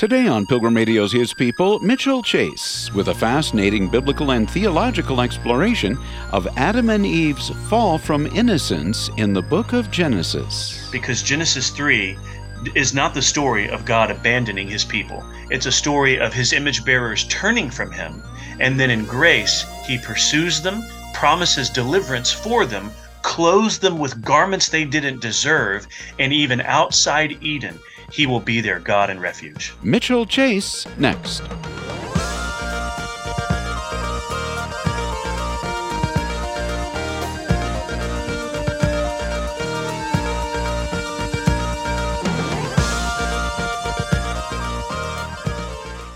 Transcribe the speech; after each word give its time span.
Today 0.00 0.28
on 0.28 0.46
Pilgrim 0.46 0.74
Radio's 0.74 1.12
His 1.12 1.34
People, 1.34 1.78
Mitchell 1.80 2.22
Chase 2.22 2.90
with 2.94 3.08
a 3.08 3.14
fascinating 3.14 3.86
biblical 3.86 4.30
and 4.30 4.50
theological 4.50 5.20
exploration 5.20 5.98
of 6.32 6.48
Adam 6.56 6.88
and 6.88 7.04
Eve's 7.04 7.50
fall 7.68 7.98
from 7.98 8.24
innocence 8.28 9.10
in 9.18 9.34
the 9.34 9.42
book 9.42 9.74
of 9.74 9.90
Genesis. 9.90 10.88
Because 10.90 11.22
Genesis 11.22 11.68
3 11.68 12.16
is 12.74 12.94
not 12.94 13.12
the 13.12 13.20
story 13.20 13.68
of 13.68 13.84
God 13.84 14.10
abandoning 14.10 14.68
his 14.68 14.86
people. 14.86 15.22
It's 15.50 15.66
a 15.66 15.70
story 15.70 16.18
of 16.18 16.32
his 16.32 16.54
image 16.54 16.82
bearers 16.82 17.24
turning 17.28 17.70
from 17.70 17.92
him. 17.92 18.22
And 18.58 18.80
then 18.80 18.88
in 18.88 19.04
grace, 19.04 19.66
he 19.86 19.98
pursues 19.98 20.62
them, 20.62 20.82
promises 21.12 21.68
deliverance 21.68 22.32
for 22.32 22.64
them, 22.64 22.90
clothes 23.20 23.78
them 23.78 23.98
with 23.98 24.24
garments 24.24 24.70
they 24.70 24.86
didn't 24.86 25.20
deserve, 25.20 25.86
and 26.18 26.32
even 26.32 26.62
outside 26.62 27.36
Eden, 27.42 27.78
he 28.12 28.26
will 28.26 28.40
be 28.40 28.60
their 28.60 28.78
God 28.80 29.10
and 29.10 29.20
refuge. 29.20 29.74
Mitchell 29.82 30.26
Chase 30.26 30.86
next. 30.98 31.42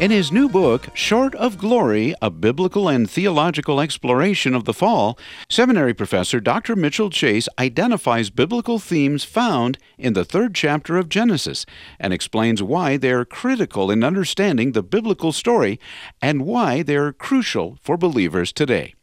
In 0.04 0.10
his 0.10 0.30
new 0.30 0.50
book, 0.50 0.88
Short 0.92 1.34
of 1.36 1.56
Glory 1.56 2.14
A 2.20 2.28
Biblical 2.28 2.90
and 2.90 3.08
Theological 3.08 3.80
Exploration 3.80 4.54
of 4.54 4.64
the 4.64 4.74
Fall, 4.74 5.18
seminary 5.48 5.94
professor 5.94 6.40
Dr. 6.40 6.76
Mitchell 6.76 7.08
Chase 7.08 7.48
identifies 7.58 8.28
biblical 8.28 8.78
themes 8.78 9.24
found 9.24 9.78
in 9.96 10.12
the 10.12 10.22
third 10.22 10.54
chapter 10.54 10.98
of 10.98 11.08
Genesis 11.08 11.64
and 11.98 12.12
explains 12.12 12.62
why 12.62 12.98
they 12.98 13.12
are 13.12 13.24
critical 13.24 13.90
in 13.90 14.04
understanding 14.04 14.72
the 14.72 14.82
biblical 14.82 15.32
story 15.32 15.80
and 16.20 16.44
why 16.44 16.82
they 16.82 16.96
are 16.96 17.14
crucial 17.14 17.78
for 17.80 17.96
believers 17.96 18.52
today. 18.52 18.94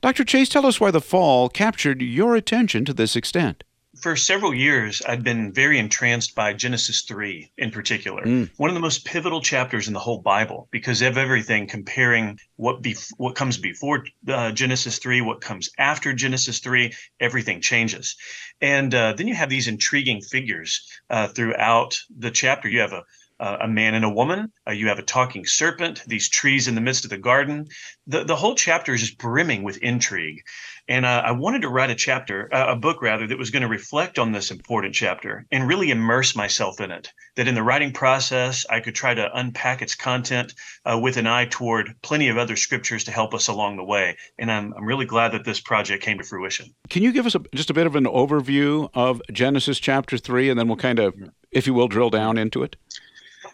Dr. 0.00 0.24
Chase, 0.24 0.48
tell 0.48 0.66
us 0.66 0.80
why 0.80 0.90
the 0.90 1.00
fall 1.00 1.48
captured 1.48 2.02
your 2.02 2.34
attention 2.34 2.84
to 2.84 2.92
this 2.92 3.14
extent 3.14 3.62
for 4.00 4.16
several 4.16 4.54
years, 4.54 5.02
I'd 5.06 5.24
been 5.24 5.52
very 5.52 5.78
entranced 5.78 6.34
by 6.34 6.52
Genesis 6.52 7.02
3 7.02 7.52
in 7.58 7.70
particular. 7.70 8.22
Mm. 8.24 8.50
One 8.56 8.70
of 8.70 8.74
the 8.74 8.80
most 8.80 9.04
pivotal 9.04 9.40
chapters 9.40 9.88
in 9.88 9.94
the 9.94 10.00
whole 10.00 10.20
Bible 10.20 10.68
because 10.70 11.02
of 11.02 11.18
everything 11.18 11.66
comparing 11.66 12.38
what 12.56 12.82
bef- 12.82 13.12
what 13.16 13.34
comes 13.34 13.58
before 13.58 14.04
uh, 14.28 14.52
Genesis 14.52 14.98
3, 14.98 15.20
what 15.20 15.40
comes 15.40 15.70
after 15.78 16.12
Genesis 16.12 16.58
3, 16.60 16.92
everything 17.20 17.60
changes. 17.60 18.16
And 18.60 18.94
uh, 18.94 19.14
then 19.14 19.28
you 19.28 19.34
have 19.34 19.48
these 19.48 19.68
intriguing 19.68 20.20
figures 20.20 20.86
uh, 21.10 21.28
throughout 21.28 21.98
the 22.16 22.30
chapter. 22.30 22.68
You 22.68 22.80
have 22.80 22.92
a 22.92 23.04
uh, 23.40 23.58
a 23.60 23.68
man 23.68 23.94
and 23.94 24.04
a 24.04 24.10
woman. 24.10 24.52
Uh, 24.66 24.72
you 24.72 24.88
have 24.88 24.98
a 24.98 25.02
talking 25.02 25.46
serpent, 25.46 26.02
these 26.06 26.28
trees 26.28 26.68
in 26.68 26.74
the 26.74 26.80
midst 26.80 27.04
of 27.04 27.10
the 27.10 27.18
garden. 27.18 27.66
The, 28.06 28.24
the 28.24 28.36
whole 28.36 28.54
chapter 28.54 28.94
is 28.94 29.00
just 29.00 29.18
brimming 29.18 29.62
with 29.62 29.78
intrigue. 29.78 30.42
And 30.88 31.04
uh, 31.04 31.22
I 31.24 31.32
wanted 31.32 31.62
to 31.62 31.68
write 31.68 31.90
a 31.90 31.94
chapter, 31.94 32.48
uh, 32.52 32.72
a 32.72 32.76
book 32.76 33.02
rather, 33.02 33.26
that 33.26 33.36
was 33.36 33.50
going 33.50 33.62
to 33.62 33.68
reflect 33.68 34.18
on 34.18 34.32
this 34.32 34.50
important 34.50 34.94
chapter 34.94 35.44
and 35.52 35.68
really 35.68 35.90
immerse 35.90 36.34
myself 36.34 36.80
in 36.80 36.90
it. 36.90 37.12
That 37.36 37.46
in 37.46 37.54
the 37.54 37.62
writing 37.62 37.92
process, 37.92 38.64
I 38.70 38.80
could 38.80 38.94
try 38.94 39.12
to 39.12 39.30
unpack 39.34 39.82
its 39.82 39.94
content 39.94 40.54
uh, 40.86 40.98
with 40.98 41.18
an 41.18 41.26
eye 41.26 41.44
toward 41.44 41.94
plenty 42.02 42.28
of 42.30 42.38
other 42.38 42.56
scriptures 42.56 43.04
to 43.04 43.12
help 43.12 43.34
us 43.34 43.48
along 43.48 43.76
the 43.76 43.84
way. 43.84 44.16
And 44.38 44.50
I'm, 44.50 44.72
I'm 44.74 44.86
really 44.86 45.04
glad 45.04 45.32
that 45.32 45.44
this 45.44 45.60
project 45.60 46.02
came 46.02 46.18
to 46.18 46.24
fruition. 46.24 46.74
Can 46.88 47.02
you 47.02 47.12
give 47.12 47.26
us 47.26 47.34
a, 47.34 47.40
just 47.54 47.68
a 47.68 47.74
bit 47.74 47.86
of 47.86 47.94
an 47.94 48.04
overview 48.04 48.88
of 48.94 49.20
Genesis 49.30 49.78
chapter 49.78 50.16
3, 50.16 50.48
and 50.48 50.58
then 50.58 50.68
we'll 50.68 50.78
kind 50.78 50.98
of, 50.98 51.14
if 51.50 51.66
you 51.66 51.74
will, 51.74 51.88
drill 51.88 52.08
down 52.08 52.38
into 52.38 52.62
it? 52.62 52.76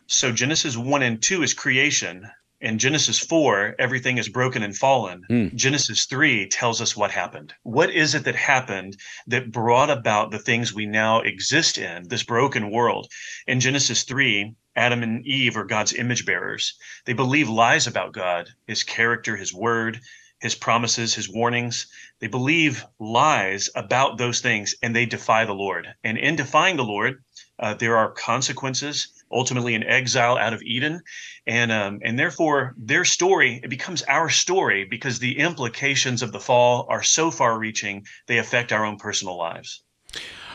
So 0.07 0.33
Genesis 0.33 0.77
1 0.77 1.03
and 1.03 1.23
2 1.23 1.43
is 1.43 1.55
creation, 1.55 2.31
in 2.65 2.79
Genesis 2.79 3.19
4, 3.19 3.75
everything 3.79 4.17
is 4.17 4.31
broken 4.31 4.63
and 4.63 4.75
fallen. 4.75 5.23
Mm. 5.29 5.55
Genesis 5.55 6.07
3 6.07 6.49
tells 6.49 6.81
us 6.81 6.97
what 6.97 7.11
happened. 7.11 7.53
What 7.63 7.91
is 7.91 8.15
it 8.15 8.25
that 8.25 8.37
happened 8.37 8.97
that 9.27 9.53
brought 9.53 9.91
about 9.91 10.31
the 10.31 10.39
things 10.39 10.73
we 10.73 10.87
now 10.87 11.21
exist 11.21 11.77
in, 11.77 12.09
this 12.09 12.23
broken 12.23 12.71
world? 12.71 13.11
In 13.47 13.61
Genesis 13.61 14.05
3, 14.05 14.55
Adam 14.77 15.03
and 15.03 15.27
Eve 15.27 15.59
are 15.59 15.65
God's 15.65 15.93
image 15.93 16.25
bearers. 16.25 16.79
They 17.05 17.13
believe 17.13 17.51
lies 17.51 17.87
about 17.87 18.15
God, 18.15 18.49
his 18.67 18.83
character, 18.83 19.37
his 19.37 19.53
word, 19.53 20.01
his 20.41 20.55
promises, 20.55 21.15
his 21.15 21.29
warnings. 21.29 21.87
They 22.21 22.29
believe 22.29 22.87
lies 22.99 23.69
about 23.75 24.17
those 24.17 24.41
things 24.41 24.75
and 24.83 24.97
they 24.97 25.05
defy 25.05 25.45
the 25.45 25.53
Lord. 25.53 25.95
And 26.03 26.17
in 26.17 26.35
defying 26.37 26.77
the 26.77 26.85
Lord, 26.85 27.23
uh, 27.59 27.75
there 27.75 27.99
are 27.99 28.11
consequences 28.11 29.09
ultimately 29.31 29.75
in 29.75 29.83
exile 29.83 30.37
out 30.37 30.53
of 30.53 30.63
Eden, 30.63 31.01
and 31.47 31.73
um, 31.73 32.01
and 32.03 32.19
therefore 32.19 32.75
their 32.77 33.05
story 33.05 33.61
it 33.63 33.71
becomes 33.71 34.03
our 34.03 34.29
story 34.31 34.85
because 34.85 35.19
the 35.19 35.39
implications 35.39 36.23
of 36.23 36.33
the 36.33 36.41
fall 36.41 36.87
are 36.89 37.03
so 37.03 37.31
far-reaching 37.31 38.05
they 38.27 38.39
affect 38.39 38.73
our 38.73 38.85
own 38.85 38.97
personal 38.97 39.37
lives. 39.37 39.83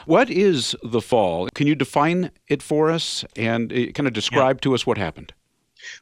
What 0.05 0.29
is 0.29 0.75
the 0.83 1.01
fall? 1.01 1.49
Can 1.53 1.67
you 1.67 1.75
define 1.75 2.31
it 2.47 2.63
for 2.63 2.89
us 2.89 3.25
and 3.35 3.71
uh, 3.71 3.91
kind 3.91 4.07
of 4.07 4.13
describe 4.13 4.57
yeah. 4.57 4.61
to 4.61 4.73
us 4.73 4.87
what 4.87 4.97
happened? 4.97 5.33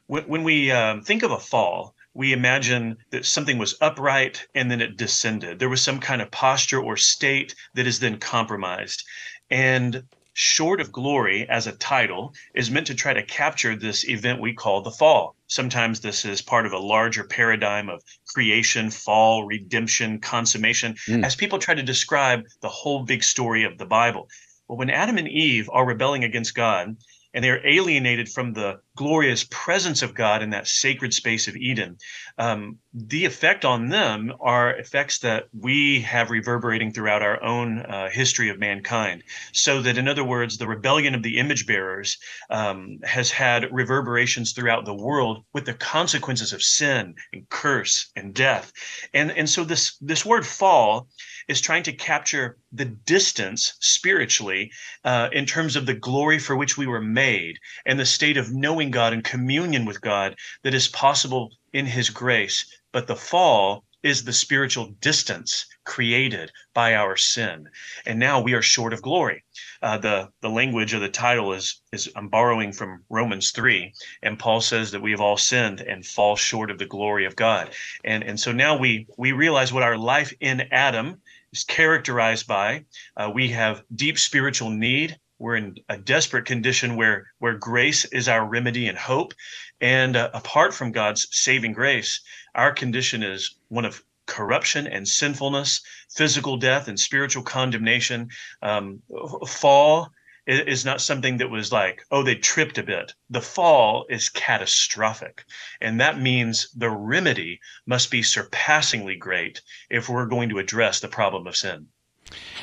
When, 0.06 0.24
when 0.24 0.44
we 0.44 0.70
um, 0.70 1.02
think 1.02 1.22
of 1.22 1.30
a 1.30 1.38
fall, 1.38 1.94
we 2.14 2.32
imagine 2.32 2.96
that 3.10 3.24
something 3.24 3.58
was 3.58 3.76
upright 3.80 4.46
and 4.54 4.70
then 4.70 4.80
it 4.80 4.96
descended. 4.96 5.58
There 5.58 5.68
was 5.68 5.82
some 5.82 6.00
kind 6.00 6.22
of 6.22 6.30
posture 6.30 6.80
or 6.80 6.96
state 6.96 7.54
that 7.74 7.86
is 7.86 8.00
then 8.00 8.18
compromised. 8.18 9.04
And 9.50 10.02
Short 10.40 10.80
of 10.80 10.92
Glory 10.92 11.48
as 11.48 11.66
a 11.66 11.72
title 11.72 12.32
is 12.54 12.70
meant 12.70 12.86
to 12.86 12.94
try 12.94 13.12
to 13.12 13.24
capture 13.24 13.74
this 13.74 14.08
event 14.08 14.40
we 14.40 14.54
call 14.54 14.82
the 14.82 14.92
fall. 14.92 15.34
Sometimes 15.48 15.98
this 15.98 16.24
is 16.24 16.42
part 16.42 16.64
of 16.64 16.72
a 16.72 16.78
larger 16.78 17.24
paradigm 17.24 17.88
of 17.88 18.04
creation, 18.32 18.88
fall, 18.92 19.44
redemption, 19.44 20.20
consummation, 20.20 20.94
mm. 21.08 21.24
as 21.24 21.34
people 21.34 21.58
try 21.58 21.74
to 21.74 21.82
describe 21.82 22.44
the 22.60 22.68
whole 22.68 23.02
big 23.02 23.24
story 23.24 23.64
of 23.64 23.78
the 23.78 23.84
Bible. 23.84 24.28
Well, 24.68 24.78
when 24.78 24.90
Adam 24.90 25.18
and 25.18 25.26
Eve 25.26 25.68
are 25.72 25.84
rebelling 25.84 26.22
against 26.22 26.54
God, 26.54 26.96
and 27.38 27.44
they 27.44 27.50
are 27.50 27.64
alienated 27.64 28.28
from 28.28 28.52
the 28.52 28.80
glorious 28.96 29.46
presence 29.48 30.02
of 30.02 30.12
God 30.12 30.42
in 30.42 30.50
that 30.50 30.66
sacred 30.66 31.14
space 31.14 31.46
of 31.46 31.54
Eden. 31.54 31.96
Um, 32.36 32.78
the 32.92 33.26
effect 33.26 33.64
on 33.64 33.90
them 33.90 34.32
are 34.40 34.74
effects 34.74 35.20
that 35.20 35.44
we 35.56 36.00
have 36.00 36.32
reverberating 36.32 36.90
throughout 36.90 37.22
our 37.22 37.40
own 37.40 37.78
uh, 37.78 38.10
history 38.10 38.48
of 38.48 38.58
mankind. 38.58 39.22
So 39.52 39.82
that, 39.82 39.98
in 39.98 40.08
other 40.08 40.24
words, 40.24 40.58
the 40.58 40.66
rebellion 40.66 41.14
of 41.14 41.22
the 41.22 41.38
image 41.38 41.64
bearers 41.64 42.18
um, 42.50 42.98
has 43.04 43.30
had 43.30 43.68
reverberations 43.70 44.50
throughout 44.50 44.84
the 44.84 44.96
world 44.96 45.44
with 45.54 45.64
the 45.64 45.74
consequences 45.74 46.52
of 46.52 46.60
sin 46.60 47.14
and 47.32 47.48
curse 47.50 48.10
and 48.16 48.34
death. 48.34 48.72
And 49.14 49.30
and 49.30 49.48
so 49.48 49.62
this 49.62 49.96
this 49.98 50.26
word 50.26 50.44
fall 50.44 51.06
is 51.48 51.60
trying 51.60 51.82
to 51.82 51.92
capture 51.92 52.58
the 52.72 52.84
distance 52.84 53.74
spiritually 53.80 54.70
uh, 55.04 55.28
in 55.32 55.46
terms 55.46 55.76
of 55.76 55.86
the 55.86 55.94
glory 55.94 56.38
for 56.38 56.56
which 56.56 56.76
we 56.76 56.86
were 56.86 57.00
made 57.00 57.58
and 57.86 57.98
the 57.98 58.06
state 58.06 58.36
of 58.36 58.52
knowing 58.52 58.90
God 58.90 59.12
and 59.12 59.24
communion 59.24 59.84
with 59.84 60.00
God 60.00 60.36
that 60.62 60.74
is 60.74 60.88
possible 60.88 61.50
in 61.72 61.86
His 61.86 62.10
grace. 62.10 62.70
But 62.92 63.06
the 63.06 63.16
fall 63.16 63.84
is 64.02 64.22
the 64.22 64.32
spiritual 64.32 64.86
distance 65.00 65.66
created 65.84 66.52
by 66.72 66.94
our 66.94 67.16
sin. 67.16 67.68
And 68.06 68.18
now 68.18 68.40
we 68.40 68.52
are 68.52 68.62
short 68.62 68.92
of 68.92 69.02
glory. 69.02 69.42
Uh, 69.82 69.98
the 69.98 70.28
the 70.40 70.48
language 70.50 70.92
of 70.92 71.00
the 71.00 71.08
title 71.08 71.52
is 71.52 71.80
is 71.92 72.08
i'm 72.16 72.28
borrowing 72.28 72.72
from 72.72 73.04
romans 73.08 73.50
3 73.52 73.92
and 74.22 74.38
paul 74.38 74.60
says 74.60 74.90
that 74.90 75.02
we 75.02 75.10
have 75.10 75.20
all 75.20 75.36
sinned 75.36 75.80
and 75.80 76.04
fall 76.04 76.36
short 76.36 76.70
of 76.70 76.78
the 76.78 76.86
glory 76.86 77.24
of 77.24 77.36
god. 77.36 77.70
And 78.04 78.22
and 78.22 78.38
so 78.38 78.52
now 78.52 78.76
we 78.76 79.06
we 79.16 79.32
realize 79.32 79.72
what 79.72 79.82
our 79.82 79.98
life 79.98 80.32
in 80.40 80.68
adam 80.72 81.20
is 81.52 81.64
characterized 81.64 82.46
by. 82.46 82.84
Uh, 83.16 83.30
we 83.32 83.48
have 83.48 83.82
deep 83.94 84.18
spiritual 84.18 84.70
need. 84.70 85.18
We're 85.38 85.56
in 85.56 85.76
a 85.88 85.96
desperate 85.96 86.46
condition 86.46 86.96
where 86.96 87.28
where 87.38 87.54
grace 87.54 88.04
is 88.06 88.28
our 88.28 88.44
remedy 88.44 88.88
and 88.88 88.98
hope, 88.98 89.34
and 89.80 90.16
uh, 90.16 90.30
apart 90.34 90.74
from 90.74 90.90
God's 90.90 91.28
saving 91.30 91.72
grace, 91.72 92.20
our 92.54 92.72
condition 92.72 93.22
is 93.22 93.56
one 93.68 93.84
of 93.84 94.02
corruption 94.26 94.86
and 94.86 95.06
sinfulness, 95.06 95.80
physical 96.10 96.56
death 96.56 96.88
and 96.88 96.98
spiritual 96.98 97.42
condemnation, 97.42 98.28
um, 98.62 99.00
fall 99.46 100.10
is 100.48 100.84
not 100.84 101.00
something 101.00 101.36
that 101.36 101.50
was 101.50 101.70
like, 101.70 102.02
oh, 102.10 102.22
they 102.22 102.34
tripped 102.34 102.78
a 102.78 102.82
bit. 102.82 103.14
The 103.28 103.42
fall 103.42 104.06
is 104.08 104.28
catastrophic. 104.30 105.44
And 105.80 106.00
that 106.00 106.20
means 106.20 106.70
the 106.74 106.90
remedy 106.90 107.60
must 107.86 108.10
be 108.10 108.22
surpassingly 108.22 109.16
great 109.16 109.60
if 109.90 110.08
we're 110.08 110.26
going 110.26 110.48
to 110.48 110.58
address 110.58 111.00
the 111.00 111.08
problem 111.08 111.46
of 111.46 111.56
sin. 111.56 111.88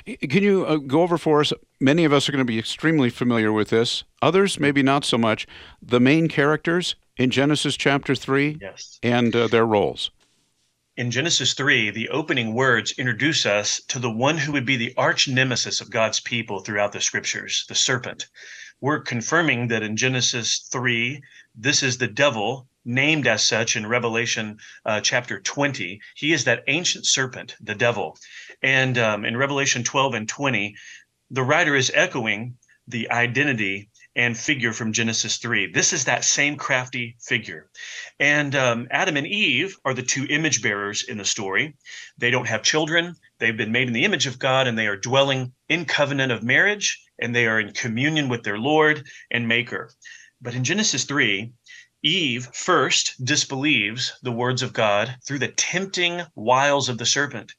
Can 0.06 0.44
you 0.44 0.66
uh, 0.66 0.78
go 0.78 1.02
over 1.02 1.18
for 1.18 1.42
us? 1.42 1.52
Many 1.80 2.06
of 2.06 2.14
us 2.14 2.28
are 2.28 2.32
going 2.32 2.46
to 2.46 2.46
be 2.46 2.60
extremely 2.60 3.10
familiar 3.10 3.52
with 3.52 3.70
this, 3.70 4.04
others 4.22 4.60
maybe 4.60 4.84
not 4.84 5.06
so 5.06 5.18
much. 5.18 5.48
The 5.81 6.00
main 6.00 6.28
characters 6.28 6.96
in 7.18 7.31
Genesis 7.31 7.76
chapter 7.76 8.14
3 8.14 8.58
yes. 8.62 9.00
and 9.02 9.36
uh, 9.36 9.48
their 9.48 9.66
roles 9.66 10.12
in 10.97 11.12
Genesis 11.12 11.53
3, 11.53 11.92
the 11.92 12.07
opening 12.09 12.53
words 12.53 12.94
introduce 12.97 13.45
us 13.45 13.81
to 13.89 14.00
the 14.00 14.09
one 14.09 14.38
who 14.38 14.53
would 14.53 14.65
be 14.65 14.77
the 14.77 14.94
arch 14.95 15.27
nemesis 15.27 15.81
of 15.81 15.89
God's 15.89 16.21
people 16.21 16.62
throughout 16.62 16.94
the 16.94 17.01
scriptures, 17.01 17.65
the 17.68 17.75
serpent. 17.75 18.27
we're 18.80 19.00
confirming 19.00 19.68
that 19.68 19.83
in 19.83 19.97
Genesis 19.97 20.68
3, 20.71 21.21
this 21.53 21.83
is 21.83 21.97
the 21.97 22.07
devil 22.07 22.68
named 22.86 23.27
as 23.27 23.44
such 23.44 23.75
in 23.75 23.88
Revelation 23.88 24.57
uh, 24.86 25.01
chapter 25.01 25.39
20. 25.39 26.00
He 26.15 26.31
is 26.31 26.44
that 26.45 26.63
ancient 26.68 27.06
serpent, 27.06 27.56
the 27.59 27.75
devil. 27.75 28.18
And 28.62 28.97
um, 28.97 29.25
in 29.25 29.36
Revelation 29.36 29.83
12 29.83 30.13
and 30.13 30.30
20, 30.30 30.75
the 31.31 31.44
writer 31.44 31.75
is 31.75 31.92
echoing 31.94 32.57
the 32.88 33.09
identity 33.12 33.89
and 34.16 34.38
figure 34.38 34.72
from 34.72 34.94
Genesis 34.94 35.38
3. 35.38 35.68
This 35.68 35.92
is 35.92 36.06
that 36.06 36.24
same 36.24 36.56
crafty 36.56 37.18
figure. 37.20 37.70
And 38.20 38.56
um, 38.56 38.88
Adam 38.90 39.18
and 39.18 39.28
Eve 39.28 39.78
are 39.84 39.94
the 39.94 40.04
two 40.04 40.26
image 40.30 40.62
bearers 40.62 41.04
in 41.04 41.18
the 41.18 41.26
story. 41.26 41.76
They 42.18 42.32
don't 42.32 42.48
have 42.48 42.64
children. 42.64 43.16
They've 43.40 43.58
been 43.58 43.74
made 43.74 43.88
in 43.88 43.94
the 43.94 44.06
image 44.06 44.26
of 44.26 44.40
God 44.40 44.68
and 44.68 44.78
they 44.78 44.88
are 44.88 44.96
dwelling 44.96 45.52
in 45.68 45.86
covenant 45.86 46.32
of 46.32 46.44
marriage 46.44 47.02
and 47.20 47.36
they 47.36 47.46
are 47.46 47.60
in 47.60 47.74
communion 47.74 48.30
with 48.30 48.44
their 48.44 48.58
Lord 48.58 49.06
and 49.32 49.48
Maker. 49.48 49.92
But 50.42 50.56
in 50.56 50.64
Genesis 50.64 51.04
3, 51.04 51.52
Eve 52.02 52.48
first 52.54 53.24
disbelieves 53.24 54.14
the 54.22 54.32
words 54.32 54.62
of 54.62 54.74
God 54.74 55.18
through 55.26 55.40
the 55.40 55.48
tempting 55.48 56.22
wiles 56.36 56.88
of 56.88 56.98
the 56.98 57.06
serpent. 57.06 57.54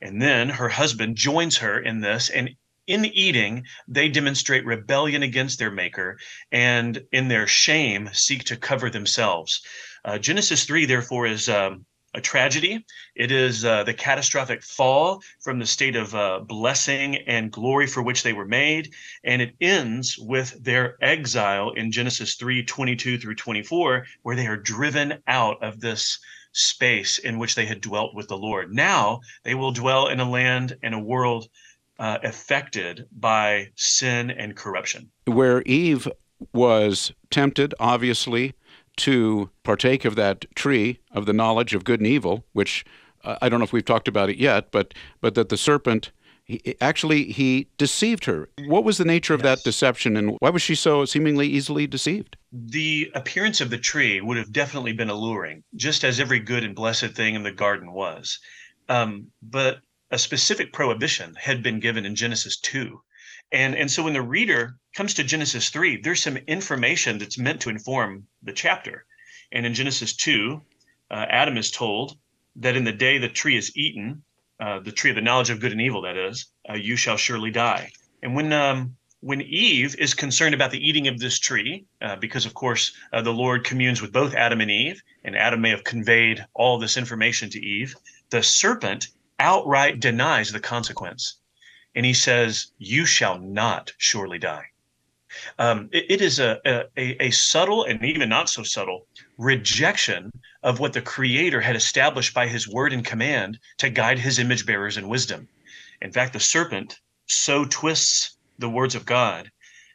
And 0.00 0.22
then 0.22 0.48
her 0.48 0.68
husband 0.68 1.16
joins 1.16 1.58
her 1.58 1.78
in 1.80 2.00
this 2.00 2.30
and 2.30 2.50
in 2.88 3.04
eating, 3.04 3.64
they 3.86 4.08
demonstrate 4.08 4.64
rebellion 4.64 5.22
against 5.22 5.58
their 5.58 5.70
maker 5.70 6.18
and 6.50 7.04
in 7.12 7.28
their 7.28 7.46
shame 7.46 8.08
seek 8.12 8.44
to 8.44 8.56
cover 8.56 8.90
themselves. 8.90 9.62
Uh, 10.04 10.18
Genesis 10.18 10.64
3, 10.64 10.86
therefore, 10.86 11.26
is 11.26 11.48
um, 11.48 11.84
a 12.14 12.20
tragedy. 12.20 12.84
It 13.14 13.30
is 13.30 13.64
uh, 13.64 13.84
the 13.84 13.92
catastrophic 13.92 14.62
fall 14.62 15.22
from 15.40 15.58
the 15.58 15.66
state 15.66 15.96
of 15.96 16.14
uh, 16.14 16.40
blessing 16.40 17.16
and 17.16 17.52
glory 17.52 17.86
for 17.86 18.02
which 18.02 18.22
they 18.22 18.32
were 18.32 18.46
made. 18.46 18.94
And 19.22 19.42
it 19.42 19.54
ends 19.60 20.18
with 20.18 20.62
their 20.64 20.96
exile 21.02 21.70
in 21.70 21.92
Genesis 21.92 22.36
3 22.36 22.64
22 22.64 23.18
through 23.18 23.34
24, 23.34 24.06
where 24.22 24.36
they 24.36 24.46
are 24.46 24.56
driven 24.56 25.22
out 25.26 25.62
of 25.62 25.80
this 25.80 26.18
space 26.52 27.18
in 27.18 27.38
which 27.38 27.54
they 27.54 27.66
had 27.66 27.80
dwelt 27.80 28.14
with 28.14 28.28
the 28.28 28.38
Lord. 28.38 28.74
Now 28.74 29.20
they 29.44 29.54
will 29.54 29.72
dwell 29.72 30.08
in 30.08 30.18
a 30.18 30.28
land 30.28 30.76
and 30.82 30.94
a 30.94 30.98
world 30.98 31.48
uh, 31.98 32.18
affected 32.22 33.06
by 33.12 33.68
sin 33.74 34.30
and 34.30 34.56
corruption. 34.56 35.10
Where 35.26 35.62
Eve 35.62 36.08
was 36.52 37.12
tempted, 37.30 37.74
obviously, 37.80 38.54
to 38.98 39.50
partake 39.62 40.04
of 40.04 40.16
that 40.16 40.44
tree 40.54 40.98
of 41.12 41.26
the 41.26 41.32
knowledge 41.32 41.74
of 41.74 41.84
good 41.84 42.00
and 42.00 42.06
evil, 42.06 42.44
which 42.52 42.84
uh, 43.24 43.36
I 43.40 43.48
don't 43.48 43.60
know 43.60 43.64
if 43.64 43.72
we've 43.72 43.84
talked 43.84 44.08
about 44.08 44.30
it 44.30 44.38
yet, 44.38 44.70
but 44.70 44.94
but 45.20 45.34
that 45.34 45.48
the 45.48 45.56
serpent 45.56 46.10
he, 46.44 46.76
actually 46.80 47.24
he 47.24 47.68
deceived 47.76 48.24
her. 48.24 48.48
What 48.66 48.84
was 48.84 48.98
the 48.98 49.04
nature 49.04 49.34
of 49.34 49.40
yes. 49.40 49.58
that 49.58 49.64
deception, 49.64 50.16
and 50.16 50.36
why 50.40 50.50
was 50.50 50.62
she 50.62 50.74
so 50.74 51.04
seemingly 51.04 51.46
easily 51.46 51.86
deceived? 51.86 52.36
The 52.52 53.10
appearance 53.14 53.60
of 53.60 53.70
the 53.70 53.78
tree 53.78 54.20
would 54.20 54.36
have 54.36 54.52
definitely 54.52 54.92
been 54.92 55.10
alluring, 55.10 55.62
just 55.76 56.04
as 56.04 56.18
every 56.18 56.40
good 56.40 56.64
and 56.64 56.74
blessed 56.74 57.10
thing 57.10 57.34
in 57.34 57.42
the 57.42 57.52
garden 57.52 57.92
was. 57.92 58.38
Um, 58.88 59.28
but 59.42 59.80
a 60.10 60.18
specific 60.18 60.72
prohibition 60.72 61.34
had 61.34 61.62
been 61.62 61.80
given 61.80 62.06
in 62.06 62.14
Genesis 62.14 62.58
2. 62.58 63.00
And, 63.52 63.74
and 63.74 63.90
so 63.90 64.02
when 64.02 64.12
the 64.12 64.22
reader 64.22 64.76
comes 64.94 65.14
to 65.14 65.24
Genesis 65.24 65.70
3, 65.70 66.00
there's 66.02 66.22
some 66.22 66.36
information 66.36 67.18
that's 67.18 67.38
meant 67.38 67.60
to 67.62 67.70
inform 67.70 68.26
the 68.42 68.52
chapter. 68.52 69.06
And 69.52 69.64
in 69.64 69.74
Genesis 69.74 70.14
2, 70.16 70.60
uh, 71.10 71.26
Adam 71.28 71.56
is 71.56 71.70
told 71.70 72.18
that 72.56 72.76
in 72.76 72.84
the 72.84 72.92
day 72.92 73.18
the 73.18 73.28
tree 73.28 73.56
is 73.56 73.74
eaten, 73.76 74.22
uh, 74.60 74.80
the 74.80 74.92
tree 74.92 75.10
of 75.10 75.16
the 75.16 75.22
knowledge 75.22 75.50
of 75.50 75.60
good 75.60 75.72
and 75.72 75.80
evil, 75.80 76.02
that 76.02 76.16
is, 76.16 76.46
uh, 76.68 76.74
you 76.74 76.96
shall 76.96 77.16
surely 77.16 77.50
die. 77.50 77.92
And 78.22 78.34
when 78.34 78.52
um, 78.52 78.96
when 79.20 79.42
Eve 79.42 79.96
is 79.98 80.14
concerned 80.14 80.54
about 80.54 80.70
the 80.70 80.86
eating 80.86 81.08
of 81.08 81.18
this 81.18 81.38
tree, 81.38 81.84
uh, 82.02 82.16
because 82.16 82.46
of 82.46 82.54
course 82.54 82.92
uh, 83.12 83.20
the 83.20 83.32
Lord 83.32 83.64
communes 83.64 84.00
with 84.00 84.12
both 84.12 84.34
Adam 84.34 84.60
and 84.60 84.70
Eve, 84.70 85.02
and 85.24 85.36
Adam 85.36 85.60
may 85.60 85.70
have 85.70 85.82
conveyed 85.82 86.44
all 86.54 86.78
this 86.78 86.96
information 86.96 87.50
to 87.50 87.60
Eve, 87.60 87.94
the 88.30 88.42
serpent 88.42 89.08
outright 89.38 90.00
denies 90.00 90.52
the 90.52 90.60
consequence. 90.60 91.36
And 91.94 92.04
he 92.04 92.14
says, 92.14 92.72
You 92.78 93.06
shall 93.06 93.38
not 93.38 93.92
surely 93.98 94.38
die. 94.38 94.66
Um, 95.58 95.88
it, 95.92 96.06
it 96.08 96.20
is 96.20 96.38
a, 96.38 96.58
a, 96.66 97.24
a 97.24 97.30
subtle 97.30 97.84
and 97.84 98.02
even 98.04 98.28
not 98.28 98.48
so 98.48 98.62
subtle 98.62 99.06
rejection 99.36 100.32
of 100.62 100.80
what 100.80 100.92
the 100.92 101.02
Creator 101.02 101.60
had 101.60 101.76
established 101.76 102.34
by 102.34 102.48
his 102.48 102.66
word 102.66 102.92
and 102.92 103.04
command 103.04 103.58
to 103.78 103.90
guide 103.90 104.18
his 104.18 104.38
image 104.38 104.66
bearers 104.66 104.96
in 104.96 105.08
wisdom. 105.08 105.48
In 106.00 106.12
fact, 106.12 106.32
the 106.32 106.40
serpent 106.40 106.98
so 107.26 107.64
twists 107.64 108.38
the 108.58 108.70
words 108.70 108.94
of 108.94 109.06
God 109.06 109.50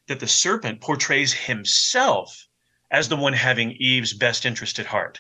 that 0.08 0.20
the 0.20 0.28
serpent 0.28 0.82
portrays 0.82 1.34
himself 1.34 2.48
as 2.92 3.10
the 3.10 3.16
one 3.16 3.34
having 3.34 3.72
Eve's 3.72 4.14
best 4.14 4.46
interest 4.46 4.78
at 4.80 4.86
heart, 4.86 5.20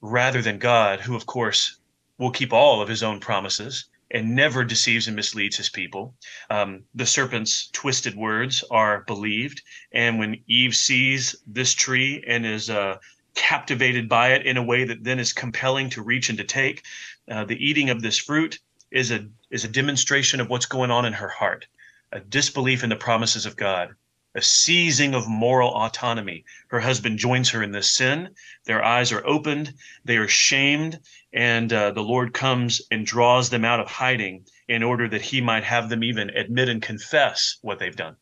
rather 0.00 0.40
than 0.40 0.58
God, 0.58 1.00
who, 1.00 1.14
of 1.14 1.26
course, 1.26 1.77
will 2.18 2.30
keep 2.30 2.52
all 2.52 2.82
of 2.82 2.88
his 2.88 3.02
own 3.02 3.20
promises 3.20 3.86
and 4.10 4.34
never 4.34 4.64
deceives 4.64 5.06
and 5.06 5.16
misleads 5.16 5.56
his 5.56 5.68
people. 5.68 6.14
Um, 6.50 6.84
the 6.94 7.06
serpent's 7.06 7.68
twisted 7.70 8.16
words 8.16 8.64
are 8.70 9.02
believed. 9.02 9.62
And 9.92 10.18
when 10.18 10.42
Eve 10.46 10.74
sees 10.74 11.36
this 11.46 11.74
tree 11.74 12.24
and 12.26 12.46
is 12.46 12.70
uh, 12.70 12.98
captivated 13.34 14.08
by 14.08 14.32
it 14.32 14.46
in 14.46 14.56
a 14.56 14.62
way 14.62 14.84
that 14.84 15.04
then 15.04 15.18
is 15.18 15.32
compelling 15.32 15.90
to 15.90 16.02
reach 16.02 16.28
and 16.28 16.38
to 16.38 16.44
take, 16.44 16.84
uh, 17.30 17.44
the 17.44 17.62
eating 17.64 17.90
of 17.90 18.02
this 18.02 18.18
fruit 18.18 18.58
is 18.90 19.10
a 19.10 19.28
is 19.50 19.64
a 19.64 19.68
demonstration 19.68 20.40
of 20.40 20.48
what's 20.48 20.66
going 20.66 20.90
on 20.90 21.04
in 21.04 21.12
her 21.12 21.28
heart, 21.28 21.66
a 22.12 22.20
disbelief 22.20 22.82
in 22.82 22.88
the 22.88 22.96
promises 22.96 23.44
of 23.44 23.56
God, 23.56 23.94
a 24.38 24.42
seizing 24.42 25.14
of 25.14 25.28
moral 25.28 25.74
autonomy. 25.74 26.44
Her 26.68 26.78
husband 26.78 27.18
joins 27.18 27.50
her 27.50 27.62
in 27.62 27.72
this 27.72 27.92
sin. 27.92 28.30
Their 28.64 28.84
eyes 28.84 29.10
are 29.12 29.26
opened, 29.26 29.74
they 30.04 30.16
are 30.16 30.28
shamed, 30.28 31.00
and 31.32 31.72
uh, 31.72 31.90
the 31.90 32.02
Lord 32.02 32.32
comes 32.32 32.80
and 32.90 33.04
draws 33.04 33.50
them 33.50 33.64
out 33.64 33.80
of 33.80 33.88
hiding 33.88 34.46
in 34.68 34.82
order 34.84 35.08
that 35.08 35.22
he 35.22 35.40
might 35.40 35.64
have 35.64 35.88
them 35.88 36.04
even 36.04 36.30
admit 36.30 36.68
and 36.68 36.80
confess 36.80 37.58
what 37.62 37.80
they've 37.80 37.96
done. 37.96 38.16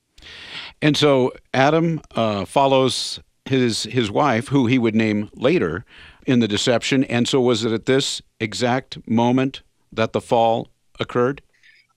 And 0.80 0.96
so 0.96 1.32
Adam 1.52 2.00
uh, 2.14 2.46
follows 2.46 3.20
his 3.44 3.84
his 3.84 4.10
wife, 4.10 4.48
who 4.48 4.66
he 4.66 4.78
would 4.78 4.94
name 4.94 5.28
later, 5.34 5.84
in 6.26 6.40
the 6.40 6.48
deception. 6.48 7.04
And 7.04 7.28
so, 7.28 7.40
was 7.40 7.64
it 7.64 7.72
at 7.72 7.86
this 7.86 8.22
exact 8.40 9.06
moment 9.08 9.62
that 9.92 10.12
the 10.12 10.20
fall 10.20 10.68
occurred? 10.98 11.42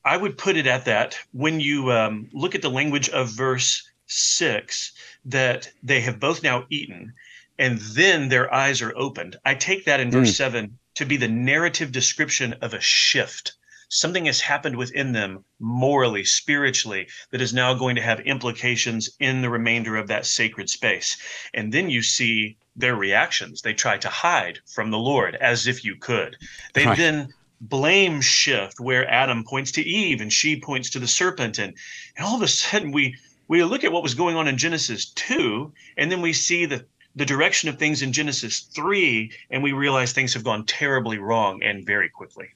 I 0.06 0.18
would 0.18 0.38
put 0.38 0.57
it 0.57 0.68
at 0.68 0.86
that. 0.86 1.18
When 1.33 1.60
you 1.60 1.92
um, 1.92 2.30
look 2.33 2.56
at 2.56 2.62
the 2.62 2.69
language 2.69 3.10
of 3.10 3.30
verse 3.30 3.89
six 4.10 4.92
that 5.26 5.72
they 5.82 6.02
have 6.02 6.20
both 6.20 6.44
now 6.44 6.66
eaten 6.70 7.14
and 7.60 7.78
then 7.80 8.30
their 8.30 8.52
eyes 8.54 8.81
are 8.81 8.98
opened. 8.98 9.36
I 9.45 9.54
take 9.54 9.86
that 9.86 10.00
in 10.00 10.10
verse 10.10 10.31
mm. 10.31 10.36
seven 10.36 10.80
to 10.95 11.06
be 11.06 11.18
the 11.18 11.28
narrative 11.28 11.92
description 11.92 12.54
of 12.62 12.74
a 12.74 12.80
shift. 12.80 13.54
Something 13.90 14.26
has 14.26 14.40
happened 14.40 14.78
within 14.78 15.12
them 15.12 15.44
morally, 15.60 16.24
spiritually, 16.24 17.07
that 17.31 17.42
is 17.42 17.54
now 17.54 17.74
going 17.74 17.95
to 17.95 18.02
have 18.02 18.19
implications 18.22 19.10
in 19.19 19.42
the 19.42 19.50
remainder 19.50 19.98
of 19.98 20.07
that 20.07 20.26
sacred 20.26 20.69
space. 20.69 21.18
And 21.54 21.74
then 21.74 21.90
you 21.90 22.02
see 22.02 22.57
their 22.76 22.95
reactions. 22.95 23.62
They 23.62 23.74
try 23.74 23.98
to 23.98 24.10
hide 24.10 24.60
from 24.74 24.92
the 24.92 24.98
Lord 24.98 25.36
as 25.36 25.68
if 25.68 25.83
you 25.83 25.95
could. 25.95 26.38
They 26.74 26.86
right. 26.86 26.98
then 26.98 27.33
blame 27.62 28.22
shift 28.22 28.80
where 28.80 29.10
Adam 29.10 29.44
points 29.44 29.72
to 29.74 29.81
Eve 29.81 30.22
and 30.22 30.31
she 30.31 30.62
points 30.62 30.92
to 30.92 31.00
the 31.00 31.07
serpent. 31.07 31.57
And, 31.57 31.76
and 32.16 32.26
all 32.26 32.36
of 32.36 32.42
a 32.42 32.48
sudden 32.48 32.92
we 32.92 33.18
we 33.50 33.64
look 33.64 33.84
at 33.84 33.92
what 33.92 34.04
was 34.04 34.14
going 34.14 34.38
on 34.38 34.48
in 34.48 34.58
Genesis 34.58 35.08
2, 35.08 35.74
and 35.98 36.10
then 36.12 36.22
we 36.22 36.32
see 36.32 36.66
the, 36.66 36.86
the 37.16 37.26
direction 37.26 37.68
of 37.68 37.78
things 37.78 38.02
in 38.02 38.14
Genesis 38.14 38.60
3, 38.60 39.32
and 39.50 39.62
we 39.64 39.74
realize 39.74 40.14
things 40.14 40.34
have 40.36 40.44
gone 40.44 40.66
terribly 40.66 41.18
wrong 41.18 41.62
and 41.64 41.86
very 41.86 42.08
quickly. 42.08 42.48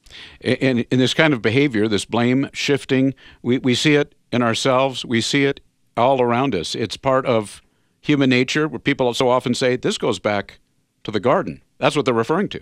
And 0.42 0.86
in 0.92 1.00
this 1.00 1.16
kind 1.16 1.34
of 1.34 1.42
behavior, 1.42 1.88
this 1.88 2.06
blame 2.06 2.48
shifting, 2.54 3.16
we, 3.42 3.58
we 3.58 3.74
see 3.74 3.96
it 3.96 4.14
in 4.32 4.44
ourselves, 4.44 5.04
we 5.04 5.20
see 5.20 5.46
it 5.46 5.60
all 5.98 6.22
around 6.22 6.54
us. 6.54 6.76
It's 6.76 6.96
part 6.96 7.26
of 7.26 7.62
human 8.00 8.30
nature 8.30 8.68
where 8.68 8.80
people 8.80 9.12
so 9.16 9.30
often 9.30 9.56
say, 9.56 9.76
this 9.76 9.98
goes 9.98 10.20
back 10.20 10.60
to 11.04 11.12
the 11.12 11.20
garden. 11.20 11.64
That's 11.80 11.96
what 11.96 12.06
they're 12.06 12.14
referring 12.14 12.50
to. 12.50 12.62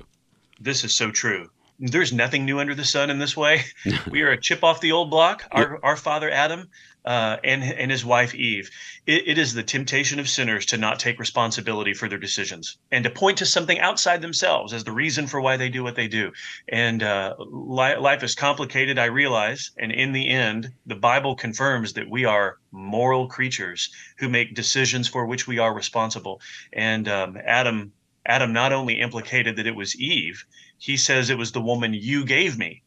This 0.59 0.85
is 0.85 0.95
so 0.95 1.11
true 1.11 1.49
there's 1.81 2.13
nothing 2.13 2.45
new 2.45 2.59
under 2.59 2.75
the 2.75 2.85
sun 2.85 3.09
in 3.09 3.17
this 3.17 3.35
way. 3.35 3.63
we 4.11 4.21
are 4.21 4.29
a 4.29 4.39
chip 4.39 4.63
off 4.63 4.81
the 4.81 4.91
old 4.91 5.09
block. 5.09 5.43
Our, 5.51 5.83
our 5.83 5.97
father 5.97 6.29
Adam 6.29 6.69
uh, 7.05 7.37
and 7.43 7.63
and 7.63 7.89
his 7.89 8.05
wife 8.05 8.35
Eve. 8.35 8.69
It, 9.07 9.27
it 9.27 9.37
is 9.37 9.53
the 9.53 9.63
temptation 9.63 10.19
of 10.19 10.29
sinners 10.29 10.65
to 10.67 10.77
not 10.77 10.99
take 10.99 11.19
responsibility 11.19 11.93
for 11.93 12.07
their 12.07 12.19
decisions 12.19 12.77
and 12.91 13.03
to 13.03 13.09
point 13.09 13.37
to 13.39 13.45
something 13.45 13.79
outside 13.79 14.21
themselves 14.21 14.73
as 14.73 14.83
the 14.83 14.91
reason 14.91 15.27
for 15.27 15.41
why 15.41 15.57
they 15.57 15.69
do 15.69 15.83
what 15.83 15.95
they 15.95 16.07
do. 16.07 16.31
And 16.69 17.01
uh, 17.01 17.35
li- 17.39 17.97
life 17.97 18.23
is 18.23 18.35
complicated, 18.35 18.99
I 18.99 19.05
realize. 19.05 19.71
And 19.77 19.91
in 19.91 20.11
the 20.11 20.29
end, 20.29 20.71
the 20.85 20.95
Bible 20.95 21.35
confirms 21.35 21.93
that 21.93 22.09
we 22.09 22.25
are 22.25 22.57
moral 22.71 23.27
creatures 23.27 23.89
who 24.19 24.29
make 24.29 24.53
decisions 24.53 25.07
for 25.07 25.25
which 25.25 25.47
we 25.47 25.57
are 25.57 25.73
responsible. 25.73 26.41
And 26.73 27.07
um, 27.07 27.37
Adam 27.43 27.91
Adam 28.27 28.53
not 28.53 28.71
only 28.71 29.01
implicated 29.01 29.55
that 29.55 29.65
it 29.65 29.75
was 29.75 29.99
Eve, 29.99 30.45
he 30.77 30.95
says 30.95 31.29
it 31.29 31.37
was 31.39 31.51
the 31.51 31.61
woman 31.61 31.93
you 31.93 32.23
gave 32.23 32.57
me, 32.57 32.83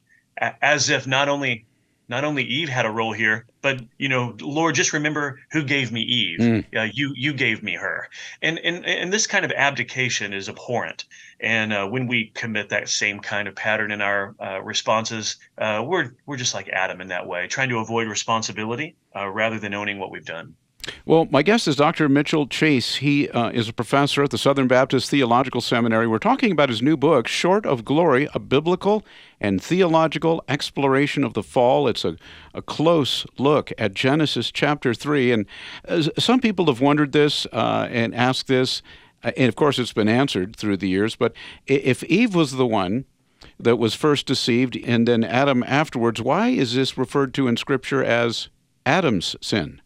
as 0.63 0.89
if 0.89 1.07
not 1.09 1.29
only 1.29 1.67
not 2.09 2.25
only 2.25 2.45
Eve 2.45 2.69
had 2.69 2.87
a 2.87 2.91
role 2.91 3.13
here, 3.13 3.47
but 3.63 3.81
you 3.99 4.09
know, 4.09 4.37
Lord, 4.41 4.75
just 4.75 4.93
remember 4.93 5.41
who 5.51 5.63
gave 5.63 5.91
me 5.91 6.03
Eve. 6.03 6.39
Mm. 6.39 6.65
Uh, 6.77 6.89
you 6.93 7.13
you 7.17 7.33
gave 7.33 7.63
me 7.63 7.75
her, 7.75 8.09
and 8.43 8.59
and 8.59 8.85
and 8.85 9.13
this 9.13 9.27
kind 9.27 9.45
of 9.45 9.53
abdication 9.53 10.33
is 10.33 10.49
abhorrent. 10.49 11.05
And 11.41 11.73
uh, 11.73 11.87
when 11.87 12.07
we 12.07 12.31
commit 12.35 12.71
that 12.71 12.89
same 12.89 13.21
kind 13.21 13.49
of 13.49 13.55
pattern 13.55 13.91
in 13.91 14.01
our 14.01 14.35
uh, 14.41 14.63
responses, 14.63 15.37
uh, 15.59 15.83
we're 15.87 16.15
we're 16.27 16.37
just 16.37 16.55
like 16.55 16.69
Adam 16.69 17.01
in 17.01 17.09
that 17.09 17.27
way, 17.27 17.47
trying 17.47 17.71
to 17.71 17.79
avoid 17.79 18.09
responsibility 18.09 18.97
uh, 19.17 19.29
rather 19.29 19.59
than 19.59 19.75
owning 19.75 19.99
what 19.99 20.11
we've 20.11 20.25
done. 20.25 20.55
Well, 21.07 21.27
my 21.31 21.43
guest 21.43 21.69
is 21.69 21.77
Dr. 21.77 22.09
Mitchell 22.09 22.47
Chase. 22.47 22.97
He 22.97 23.29
uh, 23.31 23.51
is 23.51 23.69
a 23.69 23.73
professor 23.73 24.23
at 24.23 24.31
the 24.31 24.39
Southern 24.39 24.69
Baptist 24.69 25.11
Theological 25.11 25.61
Seminary. 25.61 26.07
We're 26.07 26.19
talking 26.19 26.53
about 26.53 26.69
his 26.69 26.83
new 26.83 26.97
book, 26.97 27.29
Short 27.29 27.67
of 27.67 27.85
Glory 27.85 28.29
A 28.35 28.39
Biblical 28.39 29.05
and 29.41 29.63
Theological 29.63 30.43
Exploration 30.49 31.25
of 31.25 31.35
the 31.35 31.43
Fall. 31.43 31.89
It's 31.89 32.05
a, 32.05 32.17
a 32.53 32.63
close 32.63 33.27
look 33.39 33.73
at 33.79 33.95
Genesis 33.95 34.51
chapter 34.51 34.95
3. 34.95 35.33
And 35.33 35.47
uh, 35.89 36.03
some 36.19 36.41
people 36.41 36.67
have 36.67 36.81
wondered 36.81 37.13
this 37.13 37.47
uh, 37.53 37.89
and 37.91 38.15
asked 38.15 38.47
this, 38.47 38.83
uh, 39.23 39.33
and 39.37 39.49
of 39.49 39.57
course 39.57 39.79
it's 39.79 39.93
been 39.93 40.09
answered 40.09 40.57
through 40.57 40.79
the 40.79 40.89
years. 40.89 41.17
But 41.17 41.35
if 41.67 42.03
Eve 42.05 42.35
was 42.35 42.53
the 42.53 42.67
one 42.67 43.05
that 43.59 43.77
was 43.77 43.95
first 43.95 44.27
deceived 44.27 44.77
and 44.85 45.07
then 45.07 45.25
Adam 45.25 45.63
afterwards, 45.67 46.21
why 46.21 46.49
is 46.49 46.75
this 46.75 46.99
referred 46.99 47.33
to 47.35 47.49
in 47.49 47.57
Scripture 47.57 48.03
as 48.03 48.49
Adam's 48.87 49.37
sin? 49.41 49.81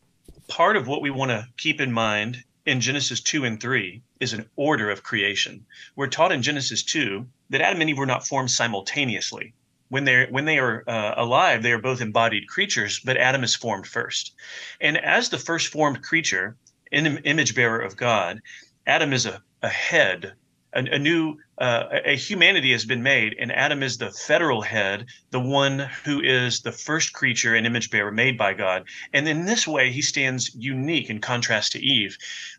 Part 0.48 0.76
of 0.76 0.88
what 0.88 1.02
we 1.02 1.10
want 1.10 1.30
to 1.30 1.46
keep 1.56 1.80
in 1.80 1.92
mind 1.92 2.42
in 2.66 2.80
Genesis 2.80 3.20
2 3.20 3.44
and 3.44 3.60
3 3.60 4.02
is 4.20 4.32
an 4.32 4.48
order 4.56 4.90
of 4.90 5.02
creation. 5.02 5.64
We're 5.94 6.08
taught 6.08 6.32
in 6.32 6.42
Genesis 6.42 6.82
2 6.82 7.26
that 7.50 7.60
Adam 7.60 7.80
and 7.80 7.90
Eve 7.90 7.98
were 7.98 8.06
not 8.06 8.26
formed 8.26 8.50
simultaneously. 8.50 9.54
When 9.88 10.04
they're 10.04 10.26
when 10.26 10.44
they 10.44 10.58
are 10.58 10.84
uh, 10.86 11.14
alive, 11.16 11.62
they 11.62 11.72
are 11.72 11.78
both 11.78 12.02
embodied 12.02 12.48
creatures, 12.48 13.00
but 13.00 13.16
Adam 13.16 13.42
is 13.42 13.54
formed 13.54 13.86
first. 13.86 14.34
And 14.80 14.98
as 14.98 15.30
the 15.30 15.38
first 15.38 15.68
formed 15.68 16.02
creature, 16.02 16.56
in 16.92 17.18
image 17.18 17.54
bearer 17.54 17.80
of 17.80 17.96
God, 17.96 18.40
Adam 18.86 19.12
is 19.12 19.24
a, 19.24 19.42
a 19.62 19.68
head 19.68 20.34
a, 20.72 20.80
a 20.80 20.98
new 20.98 21.36
uh, 21.58 22.00
a 22.04 22.16
humanity 22.16 22.72
has 22.72 22.84
been 22.84 23.02
made, 23.02 23.34
and 23.38 23.50
Adam 23.52 23.82
is 23.82 23.98
the 23.98 24.10
federal 24.10 24.62
head, 24.62 25.06
the 25.30 25.40
one 25.40 25.90
who 26.04 26.20
is 26.20 26.60
the 26.60 26.72
first 26.72 27.12
creature 27.12 27.54
and 27.54 27.66
image 27.66 27.90
bearer 27.90 28.12
made 28.12 28.38
by 28.38 28.54
God. 28.54 28.84
And 29.12 29.28
in 29.28 29.44
this 29.44 29.66
way, 29.66 29.90
he 29.90 30.02
stands 30.02 30.54
unique 30.54 31.10
in 31.10 31.20
contrast 31.20 31.72
to 31.72 31.80
Eve. 31.80 32.16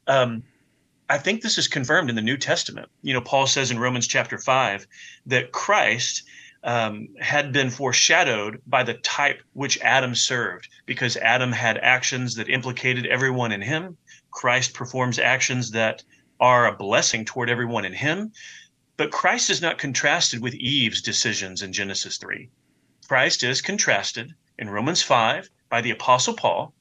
Um, 0.07 0.43
I 1.09 1.17
think 1.17 1.41
this 1.41 1.57
is 1.57 1.67
confirmed 1.67 2.09
in 2.09 2.15
the 2.15 2.21
New 2.21 2.37
Testament. 2.37 2.89
You 3.01 3.13
know, 3.13 3.21
Paul 3.21 3.47
says 3.47 3.71
in 3.71 3.79
Romans 3.79 4.05
chapter 4.05 4.37
5 4.37 4.85
that 5.27 5.51
Christ 5.51 6.23
um, 6.63 7.07
had 7.19 7.53
been 7.53 7.69
foreshadowed 7.69 8.61
by 8.67 8.83
the 8.83 8.95
type 8.95 9.41
which 9.53 9.79
Adam 9.79 10.13
served, 10.13 10.67
because 10.85 11.15
Adam 11.17 11.51
had 11.51 11.77
actions 11.77 12.35
that 12.35 12.49
implicated 12.49 13.05
everyone 13.05 13.51
in 13.51 13.61
him. 13.61 13.97
Christ 14.31 14.73
performs 14.73 15.19
actions 15.19 15.71
that 15.71 16.03
are 16.39 16.67
a 16.67 16.75
blessing 16.75 17.25
toward 17.25 17.50
everyone 17.50 17.86
in 17.86 17.93
him. 17.93 18.31
But 18.98 19.12
Christ 19.12 19.50
is 19.50 19.62
not 19.62 19.77
contrasted 19.77 20.41
with 20.41 20.53
Eve's 20.55 21.01
decisions 21.01 21.62
in 21.62 21.72
Genesis 21.72 22.17
3. 22.17 22.50
Christ 23.08 23.43
is 23.43 23.62
contrasted 23.62 24.34
in 24.58 24.69
Romans 24.69 25.01
5 25.01 25.50
by 25.69 25.81
the 25.81 25.91
Apostle 25.91 26.34
Paul 26.34 26.74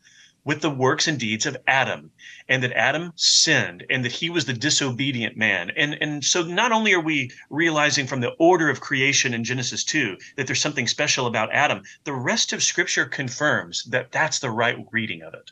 with 0.44 0.62
the 0.62 0.70
works 0.70 1.06
and 1.06 1.20
deeds 1.20 1.44
of 1.44 1.56
Adam, 1.66 2.10
and 2.48 2.62
that 2.62 2.72
Adam 2.72 3.12
sinned, 3.16 3.84
and 3.90 4.04
that 4.04 4.12
he 4.12 4.30
was 4.30 4.46
the 4.46 4.52
disobedient 4.52 5.36
man. 5.36 5.70
And, 5.76 5.98
and 6.00 6.24
so 6.24 6.42
not 6.42 6.72
only 6.72 6.94
are 6.94 7.00
we 7.00 7.30
realizing 7.50 8.06
from 8.06 8.20
the 8.20 8.34
order 8.38 8.70
of 8.70 8.80
creation 8.80 9.34
in 9.34 9.44
Genesis 9.44 9.84
2 9.84 10.16
that 10.36 10.46
there's 10.46 10.60
something 10.60 10.86
special 10.86 11.26
about 11.26 11.52
Adam, 11.52 11.82
the 12.04 12.14
rest 12.14 12.52
of 12.52 12.62
Scripture 12.62 13.04
confirms 13.04 13.84
that 13.84 14.10
that's 14.10 14.38
the 14.38 14.50
right 14.50 14.76
reading 14.90 15.22
of 15.22 15.34
it. 15.34 15.50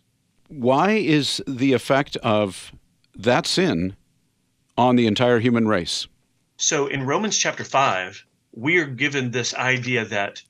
Why 0.48 0.92
is 0.92 1.42
the 1.46 1.74
effect 1.74 2.16
of 2.18 2.72
that 3.18 3.46
sin 3.46 3.96
on 4.76 4.96
the 4.96 5.06
entire 5.06 5.38
human 5.38 5.66
race. 5.66 6.06
So 6.56 6.86
in 6.86 7.04
Romans 7.04 7.36
chapter 7.36 7.64
5, 7.64 8.24
we 8.52 8.78
are 8.78 8.86
given 8.86 9.30
this 9.30 9.54
idea 9.54 10.04
that 10.06 10.42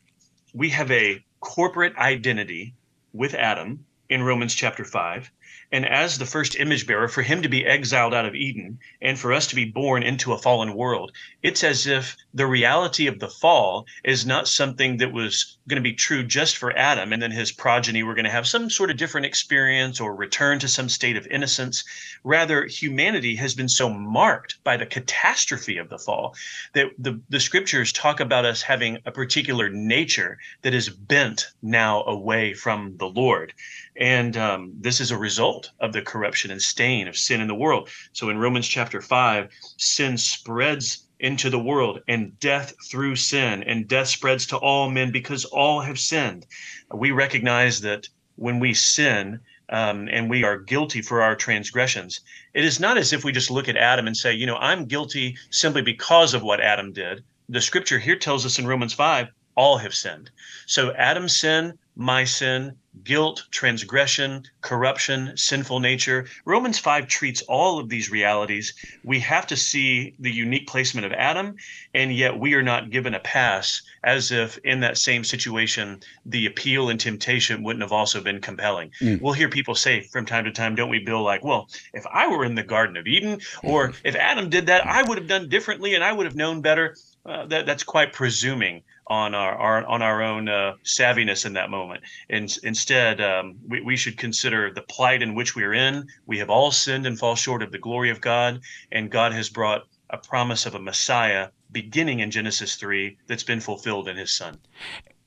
we 0.54 0.70
have 0.70 0.90
a 0.90 1.24
corporate 1.40 1.96
identity 1.96 2.74
with 3.12 3.34
Adam 3.34 3.84
in 4.08 4.22
Romans 4.22 4.54
chapter 4.54 4.84
5 4.84 5.30
and 5.72 5.84
as 5.86 6.18
the 6.18 6.26
first 6.26 6.56
image 6.56 6.86
bearer, 6.86 7.08
for 7.08 7.22
him 7.22 7.42
to 7.42 7.48
be 7.48 7.66
exiled 7.66 8.14
out 8.14 8.24
of 8.24 8.34
Eden 8.34 8.78
and 9.02 9.18
for 9.18 9.32
us 9.32 9.46
to 9.48 9.56
be 9.56 9.64
born 9.64 10.02
into 10.02 10.32
a 10.32 10.38
fallen 10.38 10.74
world, 10.74 11.12
it's 11.42 11.64
as 11.64 11.86
if 11.86 12.16
the 12.34 12.46
reality 12.46 13.06
of 13.06 13.18
the 13.18 13.28
fall 13.28 13.86
is 14.04 14.24
not 14.24 14.46
something 14.46 14.98
that 14.98 15.12
was 15.12 15.58
going 15.68 15.82
to 15.82 15.82
be 15.82 15.92
true 15.92 16.22
just 16.22 16.56
for 16.56 16.76
Adam 16.76 17.12
and 17.12 17.20
then 17.20 17.32
his 17.32 17.50
progeny 17.50 18.02
were 18.02 18.14
going 18.14 18.24
to 18.24 18.30
have 18.30 18.46
some 18.46 18.70
sort 18.70 18.90
of 18.90 18.96
different 18.96 19.26
experience 19.26 20.00
or 20.00 20.14
return 20.14 20.58
to 20.60 20.68
some 20.68 20.88
state 20.88 21.16
of 21.16 21.26
innocence. 21.26 21.82
Rather, 22.22 22.66
humanity 22.66 23.34
has 23.34 23.54
been 23.54 23.68
so 23.68 23.88
marked 23.88 24.62
by 24.62 24.76
the 24.76 24.86
catastrophe 24.86 25.78
of 25.78 25.88
the 25.88 25.98
fall 25.98 26.34
that 26.74 26.86
the, 26.98 27.20
the 27.28 27.40
scriptures 27.40 27.92
talk 27.92 28.20
about 28.20 28.44
us 28.44 28.62
having 28.62 28.98
a 29.04 29.10
particular 29.10 29.68
nature 29.68 30.38
that 30.62 30.74
is 30.74 30.88
bent 30.88 31.48
now 31.62 32.04
away 32.04 32.54
from 32.54 32.96
the 32.98 33.06
Lord. 33.06 33.52
And 33.98 34.36
um, 34.36 34.72
this 34.78 35.00
is 35.00 35.10
a 35.10 35.18
result 35.18 35.70
of 35.80 35.92
the 35.92 36.02
corruption 36.02 36.50
and 36.50 36.60
stain 36.60 37.08
of 37.08 37.16
sin 37.16 37.40
in 37.40 37.48
the 37.48 37.54
world. 37.54 37.88
So 38.12 38.28
in 38.28 38.38
Romans 38.38 38.68
chapter 38.68 39.00
5, 39.00 39.48
sin 39.78 40.18
spreads 40.18 41.06
into 41.18 41.48
the 41.48 41.58
world 41.58 42.00
and 42.08 42.38
death 42.38 42.74
through 42.90 43.16
sin, 43.16 43.62
and 43.62 43.88
death 43.88 44.08
spreads 44.08 44.46
to 44.46 44.58
all 44.58 44.90
men 44.90 45.10
because 45.10 45.46
all 45.46 45.80
have 45.80 45.98
sinned. 45.98 46.46
We 46.94 47.10
recognize 47.10 47.80
that 47.80 48.08
when 48.34 48.60
we 48.60 48.74
sin, 48.74 49.40
um, 49.68 50.08
and 50.10 50.30
we 50.30 50.44
are 50.44 50.58
guilty 50.58 51.02
for 51.02 51.22
our 51.22 51.34
transgressions. 51.34 52.20
It 52.54 52.64
is 52.64 52.78
not 52.78 52.98
as 52.98 53.12
if 53.12 53.24
we 53.24 53.32
just 53.32 53.50
look 53.50 53.68
at 53.68 53.76
Adam 53.76 54.06
and 54.06 54.16
say, 54.16 54.32
you 54.32 54.46
know, 54.46 54.56
I'm 54.56 54.84
guilty 54.84 55.36
simply 55.50 55.82
because 55.82 56.34
of 56.34 56.42
what 56.42 56.60
Adam 56.60 56.92
did. 56.92 57.24
The 57.48 57.60
scripture 57.60 57.98
here 57.98 58.16
tells 58.16 58.46
us 58.46 58.58
in 58.58 58.66
Romans 58.66 58.92
5 58.92 59.28
all 59.56 59.78
have 59.78 59.94
sinned. 59.94 60.30
So 60.66 60.92
Adam's 60.94 61.36
sin, 61.36 61.78
my 61.96 62.24
sin, 62.24 62.76
guilt, 63.04 63.46
transgression, 63.50 64.44
corruption, 64.60 65.36
sinful 65.36 65.80
nature. 65.80 66.26
Romans 66.44 66.78
5 66.78 67.08
treats 67.08 67.42
all 67.42 67.78
of 67.78 67.88
these 67.88 68.10
realities. 68.10 68.74
We 69.04 69.20
have 69.20 69.46
to 69.48 69.56
see 69.56 70.14
the 70.18 70.30
unique 70.30 70.66
placement 70.66 71.06
of 71.06 71.12
Adam, 71.12 71.56
and 71.94 72.14
yet 72.14 72.38
we 72.38 72.54
are 72.54 72.62
not 72.62 72.90
given 72.90 73.14
a 73.14 73.20
pass 73.20 73.82
as 74.04 74.30
if 74.30 74.58
in 74.58 74.80
that 74.80 74.98
same 74.98 75.24
situation, 75.24 76.00
the 76.24 76.46
appeal 76.46 76.88
and 76.90 77.00
temptation 77.00 77.62
wouldn't 77.62 77.82
have 77.82 77.92
also 77.92 78.22
been 78.22 78.40
compelling. 78.40 78.90
Mm. 79.00 79.20
We'll 79.20 79.32
hear 79.32 79.48
people 79.48 79.74
say 79.74 80.02
from 80.02 80.26
time 80.26 80.44
to 80.44 80.52
time, 80.52 80.74
don't 80.74 80.90
we, 80.90 81.00
Bill, 81.00 81.22
like, 81.22 81.44
well, 81.44 81.68
if 81.92 82.06
I 82.12 82.28
were 82.28 82.44
in 82.44 82.54
the 82.54 82.62
Garden 82.62 82.96
of 82.96 83.06
Eden, 83.06 83.40
or 83.64 83.92
if 84.04 84.14
Adam 84.14 84.48
did 84.48 84.66
that, 84.66 84.86
I 84.86 85.02
would 85.02 85.18
have 85.18 85.26
done 85.26 85.48
differently 85.48 85.94
and 85.94 86.04
I 86.04 86.12
would 86.12 86.26
have 86.26 86.36
known 86.36 86.60
better. 86.60 86.94
Uh, 87.24 87.44
that, 87.46 87.66
that's 87.66 87.82
quite 87.82 88.12
presuming 88.12 88.84
on 89.08 89.34
our, 89.34 89.54
our 89.54 89.86
on 89.86 90.02
our 90.02 90.22
own 90.22 90.48
uh, 90.48 90.74
savviness 90.84 91.46
in 91.46 91.52
that 91.52 91.70
moment. 91.70 92.02
And 92.28 92.56
instead, 92.62 93.20
um, 93.20 93.56
we, 93.66 93.80
we 93.80 93.96
should 93.96 94.18
consider 94.18 94.72
the 94.72 94.82
plight 94.82 95.22
in 95.22 95.34
which 95.34 95.54
we 95.54 95.62
are 95.62 95.74
in. 95.74 96.08
We 96.26 96.38
have 96.38 96.50
all 96.50 96.70
sinned 96.70 97.06
and 97.06 97.18
fall 97.18 97.36
short 97.36 97.62
of 97.62 97.72
the 97.72 97.78
glory 97.78 98.10
of 98.10 98.20
God, 98.20 98.60
and 98.90 99.10
God 99.10 99.32
has 99.32 99.48
brought 99.48 99.86
a 100.10 100.18
promise 100.18 100.66
of 100.66 100.74
a 100.74 100.80
Messiah 100.80 101.48
beginning 101.72 102.20
in 102.20 102.30
Genesis 102.30 102.76
3 102.76 103.16
that's 103.26 103.42
been 103.42 103.60
fulfilled 103.60 104.08
in 104.08 104.16
his 104.16 104.32
son. 104.32 104.58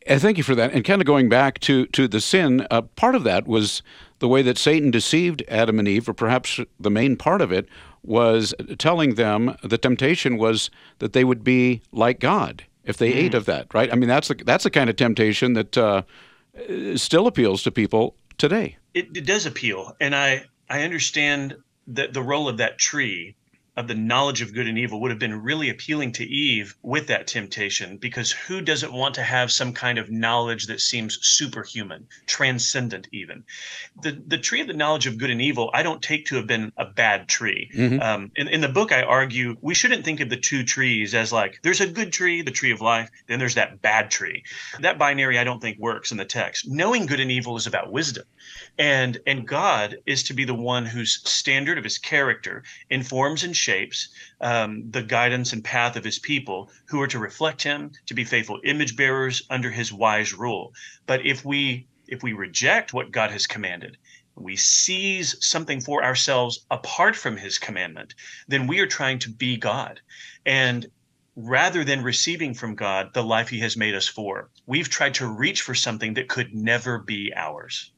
And 0.07 0.21
thank 0.21 0.37
you 0.37 0.43
for 0.43 0.55
that. 0.55 0.71
And 0.71 0.85
kind 0.85 1.01
of 1.01 1.05
going 1.05 1.27
back 1.27 1.59
to, 1.59 1.85
to 1.87 2.07
the 2.07 2.21
sin, 2.21 2.65
uh, 2.71 2.81
part 2.81 3.15
of 3.15 3.23
that 3.25 3.47
was 3.47 3.83
the 4.19 4.29
way 4.29 4.41
that 4.41 4.57
Satan 4.57 4.89
deceived 4.89 5.43
Adam 5.49 5.77
and 5.77 5.87
Eve, 5.87 6.07
or 6.07 6.13
perhaps 6.13 6.59
the 6.79 6.89
main 6.89 7.17
part 7.17 7.41
of 7.41 7.51
it 7.51 7.67
was 8.01 8.53
telling 8.77 9.15
them 9.15 9.57
the 9.61 9.77
temptation 9.77 10.37
was 10.37 10.69
that 10.99 11.11
they 11.11 11.25
would 11.25 11.43
be 11.43 11.81
like 11.91 12.19
God 12.19 12.63
if 12.89 12.97
they 12.97 13.11
mm. 13.11 13.17
ate 13.17 13.33
of 13.35 13.45
that, 13.45 13.71
right? 13.73 13.93
I 13.93 13.95
mean, 13.95 14.09
that's 14.09 14.29
the, 14.29 14.33
that's 14.33 14.63
the 14.63 14.71
kind 14.71 14.89
of 14.89 14.95
temptation 14.95 15.53
that 15.53 15.77
uh, 15.77 16.01
still 16.95 17.27
appeals 17.27 17.61
to 17.63 17.71
people 17.71 18.15
today. 18.39 18.77
It, 18.95 19.15
it 19.15 19.25
does 19.25 19.45
appeal, 19.45 19.95
and 20.01 20.15
I 20.15 20.45
I 20.69 20.81
understand 20.81 21.55
that 21.87 22.13
the 22.13 22.23
role 22.23 22.49
of 22.49 22.57
that 22.57 22.79
tree 22.79 23.35
of 23.79 23.87
the 23.87 23.95
knowledge 23.95 24.41
of 24.41 24.53
good 24.53 24.67
and 24.67 24.77
evil 24.77 24.99
would 24.99 25.09
have 25.09 25.19
been 25.19 25.41
really 25.41 25.69
appealing 25.69 26.11
to 26.11 26.25
Eve 26.25 26.75
with 26.81 27.07
that 27.07 27.27
temptation 27.27 27.95
because 27.95 28.29
who 28.29 28.59
doesn't 28.59 28.91
want 28.91 29.15
to 29.15 29.23
have 29.23 29.49
some 29.53 29.71
kind 29.71 29.97
of 29.97 30.11
knowledge 30.11 30.67
that 30.67 30.81
seems 30.81 31.17
superhuman, 31.21 32.05
transcendent 32.25 33.07
even? 33.13 33.45
The 34.01 34.21
the 34.27 34.37
tree 34.37 34.59
of 34.59 34.67
the 34.67 34.73
knowledge 34.73 35.07
of 35.07 35.17
good 35.17 35.29
and 35.29 35.41
evil 35.41 35.71
I 35.73 35.81
don't 35.81 36.01
take 36.01 36.25
to 36.25 36.35
have 36.35 36.45
been 36.45 36.73
a 36.75 36.83
bad 36.83 37.29
tree. 37.29 37.71
Mm-hmm. 37.73 38.01
Um, 38.01 38.31
in, 38.35 38.49
in 38.49 38.59
the 38.59 38.67
book 38.67 38.91
I 38.91 39.01
argue 39.03 39.55
we 39.61 39.73
shouldn't 39.73 40.03
think 40.03 40.19
of 40.19 40.29
the 40.29 40.35
two 40.35 40.65
trees 40.65 41.15
as 41.15 41.31
like 41.31 41.61
there's 41.63 41.79
a 41.79 41.87
good 41.87 42.11
tree, 42.11 42.41
the 42.41 42.51
tree 42.51 42.71
of 42.71 42.81
life, 42.81 43.09
then 43.27 43.39
there's 43.39 43.55
that 43.55 43.81
bad 43.81 44.11
tree. 44.11 44.43
That 44.81 44.97
binary 44.97 45.39
I 45.39 45.45
don't 45.45 45.61
think 45.61 45.79
works 45.79 46.11
in 46.11 46.17
the 46.17 46.25
text. 46.25 46.67
Knowing 46.67 47.05
good 47.05 47.21
and 47.21 47.31
evil 47.31 47.55
is 47.55 47.65
about 47.65 47.93
wisdom. 47.93 48.25
And 48.77 49.19
and 49.25 49.47
God 49.47 49.99
is 50.05 50.23
to 50.23 50.33
be 50.33 50.43
the 50.43 50.53
one 50.53 50.85
whose 50.85 51.21
standard 51.23 51.77
of 51.77 51.85
his 51.85 51.97
character 51.97 52.63
informs 52.89 53.45
and 53.45 53.55
shapes 53.55 53.68
um, 54.41 54.89
the 54.91 55.03
guidance 55.03 55.53
and 55.53 55.63
path 55.63 55.95
of 55.95 56.03
his 56.03 56.19
people 56.19 56.69
who 56.85 57.01
are 57.01 57.07
to 57.07 57.19
reflect 57.19 57.61
him, 57.63 57.91
to 58.07 58.13
be 58.13 58.23
faithful 58.23 58.59
image 58.63 58.95
bearers 58.95 59.43
under 59.49 59.69
his 59.69 59.93
wise 59.93 60.33
rule. 60.33 60.73
But 61.05 61.25
if 61.25 61.45
we 61.45 61.87
if 62.07 62.23
we 62.23 62.33
reject 62.33 62.93
what 62.93 63.11
God 63.11 63.31
has 63.31 63.45
commanded, 63.45 63.97
we 64.35 64.55
seize 64.55 65.35
something 65.45 65.81
for 65.81 66.03
ourselves 66.03 66.65
apart 66.71 67.15
from 67.15 67.37
his 67.37 67.57
commandment, 67.57 68.15
then 68.47 68.67
we 68.67 68.79
are 68.79 68.87
trying 68.87 69.19
to 69.19 69.29
be 69.29 69.57
God. 69.57 70.01
And 70.45 70.87
rather 71.35 71.83
than 71.83 72.03
receiving 72.03 72.53
from 72.53 72.75
God 72.75 73.13
the 73.13 73.23
life 73.23 73.49
he 73.49 73.59
has 73.59 73.77
made 73.77 73.95
us 73.95 74.07
for, 74.07 74.49
we've 74.65 74.89
tried 74.89 75.13
to 75.15 75.27
reach 75.27 75.61
for 75.61 75.75
something 75.75 76.15
that 76.15 76.29
could 76.29 76.53
never 76.53 76.99
be 76.99 77.31
ours. 77.35 77.91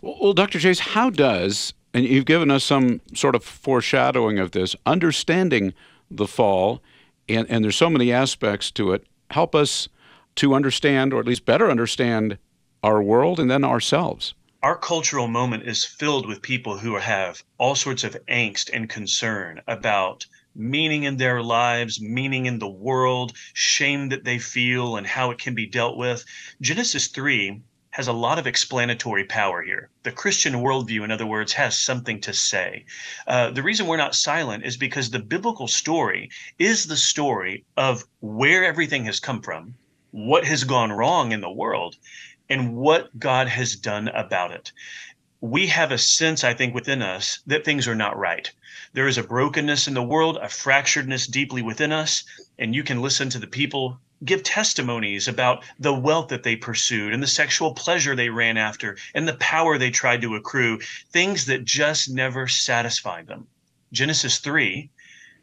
Well, 0.00 0.32
Dr. 0.32 0.58
Chase, 0.58 0.80
how 0.80 1.10
does, 1.10 1.74
and 1.94 2.04
you've 2.04 2.24
given 2.24 2.50
us 2.50 2.64
some 2.64 3.00
sort 3.14 3.34
of 3.34 3.44
foreshadowing 3.44 4.38
of 4.38 4.52
this, 4.52 4.74
understanding 4.86 5.74
the 6.10 6.26
fall, 6.26 6.82
and, 7.28 7.46
and 7.50 7.64
there's 7.64 7.76
so 7.76 7.90
many 7.90 8.12
aspects 8.12 8.70
to 8.72 8.92
it, 8.92 9.06
help 9.30 9.54
us 9.54 9.88
to 10.36 10.54
understand, 10.54 11.12
or 11.12 11.20
at 11.20 11.26
least 11.26 11.44
better 11.44 11.70
understand, 11.70 12.38
our 12.82 13.02
world 13.02 13.38
and 13.38 13.50
then 13.50 13.64
ourselves? 13.64 14.34
Our 14.62 14.76
cultural 14.76 15.28
moment 15.28 15.64
is 15.64 15.84
filled 15.84 16.26
with 16.26 16.40
people 16.40 16.78
who 16.78 16.96
have 16.96 17.42
all 17.58 17.74
sorts 17.74 18.04
of 18.04 18.16
angst 18.26 18.70
and 18.72 18.88
concern 18.88 19.60
about 19.66 20.26
meaning 20.54 21.02
in 21.04 21.16
their 21.16 21.42
lives, 21.42 22.00
meaning 22.00 22.46
in 22.46 22.58
the 22.58 22.68
world, 22.68 23.32
shame 23.54 24.10
that 24.10 24.24
they 24.24 24.38
feel, 24.38 24.96
and 24.96 25.06
how 25.06 25.30
it 25.30 25.38
can 25.38 25.54
be 25.54 25.66
dealt 25.66 25.96
with. 25.96 26.24
Genesis 26.60 27.08
3 27.08 27.60
has 27.92 28.08
a 28.08 28.12
lot 28.12 28.38
of 28.38 28.46
explanatory 28.46 29.24
power 29.24 29.62
here. 29.62 29.90
The 30.02 30.12
Christian 30.12 30.54
worldview, 30.54 31.04
in 31.04 31.10
other 31.10 31.26
words, 31.26 31.52
has 31.52 31.76
something 31.76 32.22
to 32.22 32.32
say. 32.32 32.86
Uh, 33.26 33.50
the 33.50 33.62
reason 33.62 33.86
we're 33.86 33.98
not 33.98 34.14
silent 34.14 34.64
is 34.64 34.78
because 34.78 35.10
the 35.10 35.18
biblical 35.18 35.68
story 35.68 36.30
is 36.58 36.86
the 36.86 36.96
story 36.96 37.64
of 37.76 38.04
where 38.20 38.64
everything 38.64 39.04
has 39.04 39.20
come 39.20 39.42
from, 39.42 39.74
what 40.10 40.46
has 40.46 40.64
gone 40.64 40.90
wrong 40.90 41.32
in 41.32 41.42
the 41.42 41.50
world, 41.50 41.96
and 42.48 42.74
what 42.74 43.18
God 43.18 43.48
has 43.48 43.76
done 43.76 44.08
about 44.08 44.52
it. 44.52 44.72
We 45.42 45.66
have 45.66 45.92
a 45.92 45.98
sense, 45.98 46.44
I 46.44 46.54
think, 46.54 46.74
within 46.74 47.02
us 47.02 47.40
that 47.46 47.64
things 47.64 47.86
are 47.86 47.94
not 47.94 48.16
right. 48.16 48.50
There 48.94 49.06
is 49.06 49.18
a 49.18 49.22
brokenness 49.22 49.86
in 49.86 49.92
the 49.92 50.02
world, 50.02 50.38
a 50.38 50.48
fracturedness 50.48 51.30
deeply 51.30 51.60
within 51.60 51.92
us, 51.92 52.24
and 52.58 52.74
you 52.74 52.84
can 52.84 53.02
listen 53.02 53.28
to 53.30 53.38
the 53.38 53.46
people 53.46 54.00
give 54.24 54.42
testimonies 54.42 55.26
about 55.28 55.64
the 55.78 55.92
wealth 55.92 56.28
that 56.28 56.42
they 56.42 56.56
pursued 56.56 57.12
and 57.12 57.22
the 57.22 57.26
sexual 57.26 57.74
pleasure 57.74 58.14
they 58.14 58.28
ran 58.28 58.56
after 58.56 58.96
and 59.14 59.26
the 59.26 59.34
power 59.34 59.78
they 59.78 59.90
tried 59.90 60.22
to 60.22 60.34
accrue, 60.34 60.78
things 61.10 61.46
that 61.46 61.64
just 61.64 62.08
never 62.08 62.46
satisfied 62.46 63.26
them. 63.26 63.46
Genesis 63.92 64.38
3 64.38 64.90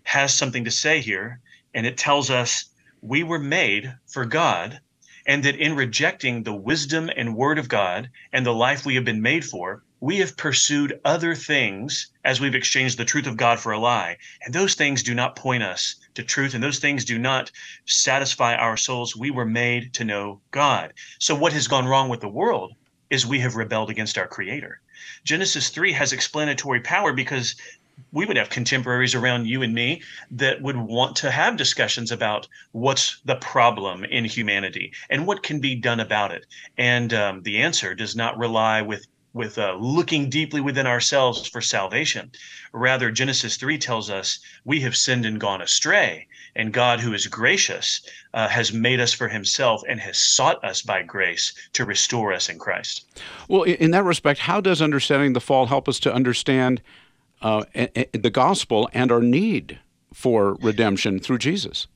has 0.03 0.33
something 0.33 0.63
to 0.63 0.71
say 0.71 1.01
here, 1.01 1.39
and 1.73 1.85
it 1.85 1.97
tells 1.97 2.29
us 2.29 2.65
we 3.01 3.23
were 3.23 3.39
made 3.39 3.95
for 4.07 4.25
God, 4.25 4.81
and 5.25 5.43
that 5.43 5.57
in 5.57 5.75
rejecting 5.75 6.43
the 6.43 6.55
wisdom 6.55 7.09
and 7.15 7.35
word 7.35 7.59
of 7.59 7.69
God 7.69 8.09
and 8.33 8.45
the 8.45 8.53
life 8.53 8.85
we 8.85 8.95
have 8.95 9.05
been 9.05 9.21
made 9.21 9.45
for, 9.45 9.83
we 10.01 10.17
have 10.17 10.37
pursued 10.37 10.99
other 11.03 11.35
things 11.35 12.07
as 12.23 12.39
we've 12.39 12.55
exchanged 12.55 12.97
the 12.97 13.05
truth 13.05 13.27
of 13.27 13.35
God 13.35 13.59
for 13.59 13.71
a 13.71 13.79
lie. 13.79 14.17
And 14.43 14.53
those 14.53 14.75
things 14.75 15.03
do 15.03 15.13
not 15.13 15.35
point 15.35 15.63
us 15.63 15.95
to 16.13 16.23
truth, 16.23 16.53
and 16.53 16.63
those 16.63 16.79
things 16.79 17.03
do 17.03 17.17
not 17.17 17.51
satisfy 17.85 18.55
our 18.55 18.77
souls. 18.77 19.15
We 19.15 19.29
were 19.29 19.45
made 19.45 19.93
to 19.95 20.05
know 20.05 20.39
God. 20.51 20.93
So, 21.19 21.35
what 21.35 21.53
has 21.53 21.67
gone 21.67 21.85
wrong 21.85 22.07
with 22.09 22.21
the 22.21 22.29
world 22.29 22.73
is 23.09 23.25
we 23.25 23.39
have 23.39 23.55
rebelled 23.55 23.89
against 23.89 24.17
our 24.17 24.27
Creator. 24.27 24.79
Genesis 25.23 25.69
3 25.69 25.91
has 25.93 26.13
explanatory 26.13 26.79
power 26.79 27.11
because 27.11 27.55
we 28.13 28.25
would 28.25 28.37
have 28.37 28.49
contemporaries 28.49 29.15
around 29.15 29.45
you 29.45 29.61
and 29.61 29.73
me 29.73 30.01
that 30.31 30.61
would 30.61 30.77
want 30.77 31.17
to 31.17 31.31
have 31.31 31.57
discussions 31.57 32.11
about 32.11 32.47
what's 32.71 33.19
the 33.25 33.35
problem 33.35 34.05
in 34.05 34.23
humanity 34.23 34.93
and 35.09 35.27
what 35.27 35.43
can 35.43 35.59
be 35.59 35.75
done 35.75 35.99
about 35.99 36.31
it. 36.31 36.45
And 36.77 37.13
um, 37.13 37.41
the 37.43 37.57
answer 37.57 37.93
does 37.93 38.15
not 38.15 38.37
rely 38.37 38.81
with 38.81 39.05
with 39.33 39.57
uh, 39.57 39.75
looking 39.79 40.29
deeply 40.29 40.61
within 40.61 40.87
ourselves 40.87 41.47
for 41.47 41.61
salvation. 41.61 42.31
Rather, 42.73 43.11
Genesis 43.11 43.57
3 43.57 43.77
tells 43.77 44.09
us 44.09 44.39
we 44.65 44.79
have 44.81 44.95
sinned 44.95 45.25
and 45.25 45.39
gone 45.39 45.61
astray, 45.61 46.27
and 46.55 46.73
God, 46.73 46.99
who 46.99 47.13
is 47.13 47.27
gracious, 47.27 48.01
uh, 48.33 48.47
has 48.47 48.73
made 48.73 48.99
us 48.99 49.13
for 49.13 49.27
himself 49.27 49.83
and 49.87 49.99
has 49.99 50.17
sought 50.17 50.63
us 50.63 50.81
by 50.81 51.03
grace 51.03 51.53
to 51.73 51.85
restore 51.85 52.33
us 52.33 52.49
in 52.49 52.57
Christ. 52.57 53.05
Well, 53.47 53.63
in 53.63 53.91
that 53.91 54.03
respect, 54.03 54.39
how 54.39 54.61
does 54.61 54.81
understanding 54.81 55.33
the 55.33 55.41
fall 55.41 55.67
help 55.67 55.87
us 55.87 55.99
to 56.01 56.13
understand 56.13 56.81
uh, 57.41 57.65
the 57.73 58.31
gospel 58.31 58.89
and 58.93 59.11
our 59.11 59.21
need 59.21 59.79
for 60.13 60.55
redemption 60.61 61.19
through 61.19 61.37
Jesus? 61.37 61.87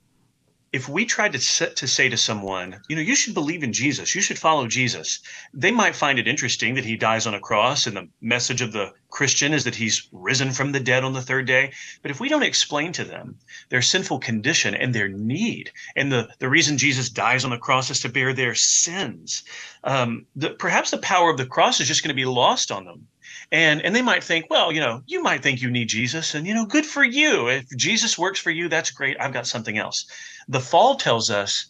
If 0.74 0.90
we 0.90 1.06
tried 1.06 1.32
to 1.34 1.40
set, 1.40 1.76
to 1.76 1.88
say 1.88 2.10
to 2.10 2.18
someone, 2.18 2.82
you 2.90 2.96
know, 2.96 3.02
you 3.02 3.16
should 3.16 3.36
believe 3.36 3.62
in 3.62 3.72
Jesus, 3.72 4.16
you 4.16 4.22
should 4.22 4.40
follow 4.40 4.68
Jesus, 4.68 5.20
they 5.54 5.70
might 5.70 5.96
find 5.96 6.18
it 6.18 6.28
interesting 6.28 6.74
that 6.74 6.84
he 6.84 6.98
dies 6.98 7.28
on 7.28 7.36
a 7.36 7.40
cross 7.40 7.86
and 7.86 7.96
the 7.96 8.10
message 8.22 8.60
of 8.60 8.72
the 8.72 8.92
Christian 9.12 9.54
is 9.54 9.66
that 9.66 9.76
he's 9.76 10.08
risen 10.12 10.52
from 10.52 10.72
the 10.72 10.80
dead 10.80 11.04
on 11.04 11.14
the 11.14 11.22
third 11.22 11.46
day. 11.46 11.72
But 12.02 12.10
if 12.10 12.20
we 12.20 12.28
don't 12.28 12.42
explain 12.42 12.92
to 12.94 13.04
them 13.04 13.38
their 13.70 13.84
sinful 13.84 14.18
condition 14.18 14.74
and 14.74 14.96
their 14.96 15.08
need, 15.08 15.72
and 15.96 16.12
the, 16.12 16.28
the 16.40 16.50
reason 16.50 16.80
Jesus 16.80 17.08
dies 17.08 17.46
on 17.46 17.52
the 17.52 17.58
cross 17.60 17.92
is 17.92 18.00
to 18.00 18.10
bear 18.10 18.34
their 18.34 18.56
sins, 18.56 19.44
um, 19.84 20.26
the, 20.36 20.50
perhaps 20.50 20.90
the 20.90 20.98
power 20.98 21.30
of 21.30 21.38
the 21.38 21.46
cross 21.46 21.80
is 21.80 21.88
just 21.88 22.02
going 22.02 22.10
to 22.10 22.16
be 22.16 22.26
lost 22.26 22.72
on 22.72 22.86
them 22.86 23.08
and 23.52 23.82
and 23.82 23.96
they 23.96 24.02
might 24.02 24.24
think 24.24 24.50
well 24.50 24.72
you 24.72 24.80
know 24.80 25.02
you 25.06 25.22
might 25.24 25.42
think 25.42 25.62
you 25.62 25.70
need 25.70 25.90
jesus 25.90 26.36
and 26.36 26.46
you 26.46 26.54
know 26.54 26.66
good 26.66 26.86
for 26.86 27.04
you. 27.04 27.48
If 27.48 27.70
jesus 27.76 28.18
works 28.18 28.40
for 28.40 28.52
you 28.52 28.70
that's 28.70 28.92
great. 28.92 29.18
I've 29.20 29.34
got 29.34 29.48
something 29.48 29.78
else. 29.78 30.06
The 30.48 30.60
fall 30.60 30.96
tells 30.96 31.30
us 31.30 31.66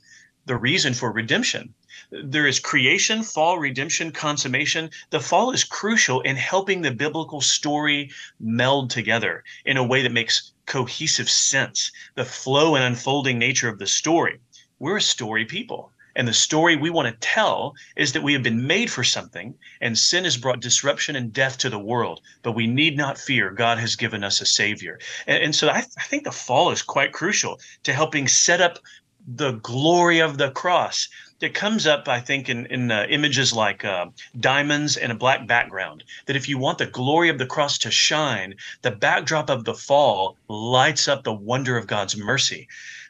the 0.45 0.57
reason 0.57 0.93
for 0.93 1.11
redemption. 1.11 1.73
There 2.11 2.47
is 2.47 2.59
creation 2.59 3.23
fall 3.23 3.59
redemption 3.59 4.11
consummation. 4.11 4.89
The 5.09 5.21
fall 5.21 5.51
is 5.51 5.63
crucial 5.63 6.19
in 6.21 6.35
helping 6.35 6.81
the 6.81 6.91
biblical 6.91 7.39
story 7.39 8.11
meld 8.39 8.89
together 8.89 9.43
in 9.65 9.77
a 9.77 9.83
way 9.83 10.01
that 10.01 10.11
makes 10.11 10.51
cohesive 10.65 11.29
sense. 11.29 11.91
The 12.15 12.25
flow 12.25 12.75
and 12.75 12.83
unfolding 12.83 13.39
nature 13.39 13.69
of 13.69 13.79
the 13.79 13.87
story. 13.87 14.39
We're 14.79 14.97
a 14.97 15.01
story 15.01 15.45
people 15.45 15.92
and 16.15 16.27
the 16.27 16.33
story 16.33 16.75
we 16.75 16.89
want 16.89 17.07
to 17.07 17.27
tell 17.27 17.75
is 17.95 18.13
that 18.13 18.23
we 18.23 18.33
have 18.33 18.43
been 18.43 18.67
made 18.67 18.91
for 18.91 19.03
something, 19.03 19.55
and 19.81 19.97
sin 19.97 20.23
has 20.23 20.37
brought 20.37 20.59
disruption 20.59 21.15
and 21.15 21.33
death 21.33 21.57
to 21.59 21.69
the 21.69 21.79
world. 21.79 22.21
But 22.43 22.51
we 22.53 22.67
need 22.67 22.97
not 22.97 23.17
fear. 23.17 23.49
God 23.51 23.79
has 23.79 23.95
given 23.95 24.23
us 24.23 24.41
a 24.41 24.45
Savior. 24.45 24.99
And, 25.27 25.43
and 25.43 25.55
so 25.55 25.69
I, 25.69 25.79
I 25.79 26.03
think 26.03 26.23
the 26.23 26.31
fall 26.31 26.71
is 26.71 26.81
quite 26.81 27.13
crucial 27.13 27.59
to 27.83 27.93
helping 27.93 28.27
set 28.27 28.61
up 28.61 28.79
the 29.25 29.53
glory 29.53 30.19
of 30.19 30.37
the 30.37 30.51
cross 30.51 31.07
that 31.39 31.53
comes 31.53 31.87
up, 31.87 32.07
I 32.07 32.19
think, 32.19 32.49
in, 32.49 32.65
in 32.67 32.91
uh, 32.91 33.05
images 33.09 33.53
like 33.53 33.83
uh, 33.83 34.07
diamonds 34.39 34.97
and 34.97 35.11
a 35.11 35.15
black 35.15 35.47
background. 35.47 36.03
That 36.25 36.35
if 36.35 36.47
you 36.47 36.57
want 36.57 36.77
the 36.77 36.85
glory 36.85 37.29
of 37.29 37.37
the 37.37 37.45
cross 37.45 37.77
to 37.79 37.91
shine, 37.91 38.55
the 38.81 38.91
backdrop 38.91 39.49
of 39.49 39.65
the 39.65 39.73
fall 39.73 40.37
lights 40.47 41.07
up 41.07 41.23
the 41.23 41.33
wonder 41.33 41.77
of 41.77 41.87
God's 41.87 42.15
mercy. 42.15 42.67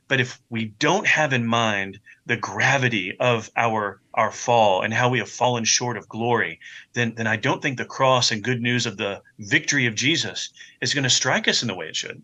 But 0.08 0.20
if 0.20 0.40
we 0.50 0.66
don't 0.80 1.08
have 1.08 1.34
in 1.34 1.46
mind 1.46 2.00
the 2.26 2.38
gravity 2.38 3.16
of 3.20 3.50
our 3.56 4.02
our 4.14 4.32
fall 4.32 4.82
and 4.82 4.94
how 4.94 5.10
we 5.10 5.20
have 5.20 5.30
fallen 5.30 5.64
short 5.64 5.98
of 5.98 6.08
glory, 6.08 6.60
then 6.94 7.14
then 7.16 7.28
I 7.28 7.36
don't 7.36 7.62
think 7.62 7.78
the 7.78 7.86
cross 7.86 8.32
and 8.32 8.44
good 8.44 8.62
news 8.62 8.86
of 8.86 8.98
the 8.98 9.22
victory 9.40 9.86
of 9.86 9.96
Jesus 9.96 10.50
is 10.82 10.94
going 10.94 11.04
to 11.04 11.10
strike 11.10 11.48
us 11.48 11.62
in 11.62 11.68
the 11.68 11.76
way 11.76 11.88
it 11.88 11.96
should. 11.96 12.22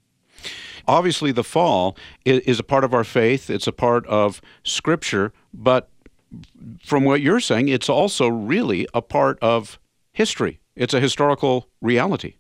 Obviously, 0.88 1.32
the 1.32 1.44
fall 1.44 1.96
is 2.26 2.60
a 2.60 2.64
part 2.64 2.84
of 2.84 2.94
our 2.94 3.04
faith. 3.04 3.50
It's 3.50 3.68
a 3.68 3.72
part 3.72 4.06
of 4.08 4.42
Scripture, 4.64 5.34
but 5.54 5.90
from 6.84 7.04
what 7.04 7.22
you're 7.22 7.40
saying, 7.40 7.68
it's 7.68 7.90
also 7.90 8.28
really 8.28 8.88
a 8.94 9.02
part 9.02 9.38
of 9.42 9.80
history. 10.14 10.60
It's 10.76 10.94
a 10.94 11.00
historical 11.00 11.68
reality. 11.82 12.36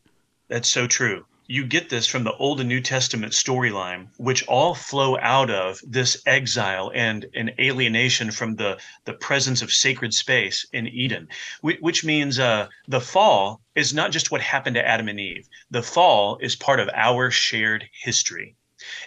That's 0.47 0.69
so 0.69 0.87
true 0.87 1.25
you 1.51 1.65
get 1.65 1.89
this 1.89 2.05
from 2.05 2.23
the 2.23 2.35
Old 2.35 2.59
and 2.59 2.69
New 2.69 2.79
Testament 2.79 3.33
storyline, 3.33 4.09
which 4.17 4.45
all 4.45 4.75
flow 4.75 5.17
out 5.17 5.49
of 5.49 5.81
this 5.83 6.21
exile 6.27 6.91
and 6.93 7.25
an 7.33 7.49
alienation 7.59 8.29
from 8.29 8.55
the, 8.55 8.77
the 9.05 9.15
presence 9.15 9.63
of 9.63 9.73
sacred 9.73 10.13
space 10.13 10.63
in 10.73 10.87
Eden, 10.87 11.27
which 11.61 12.05
means 12.05 12.37
uh, 12.37 12.67
the 12.87 13.01
fall 13.01 13.61
is 13.73 13.95
not 13.95 14.11
just 14.11 14.29
what 14.29 14.41
happened 14.41 14.75
to 14.75 14.87
Adam 14.87 15.07
and 15.07 15.19
Eve. 15.19 15.49
The 15.71 15.81
fall 15.81 16.37
is 16.39 16.55
part 16.55 16.79
of 16.79 16.87
our 16.93 17.31
shared 17.31 17.89
history. 17.99 18.55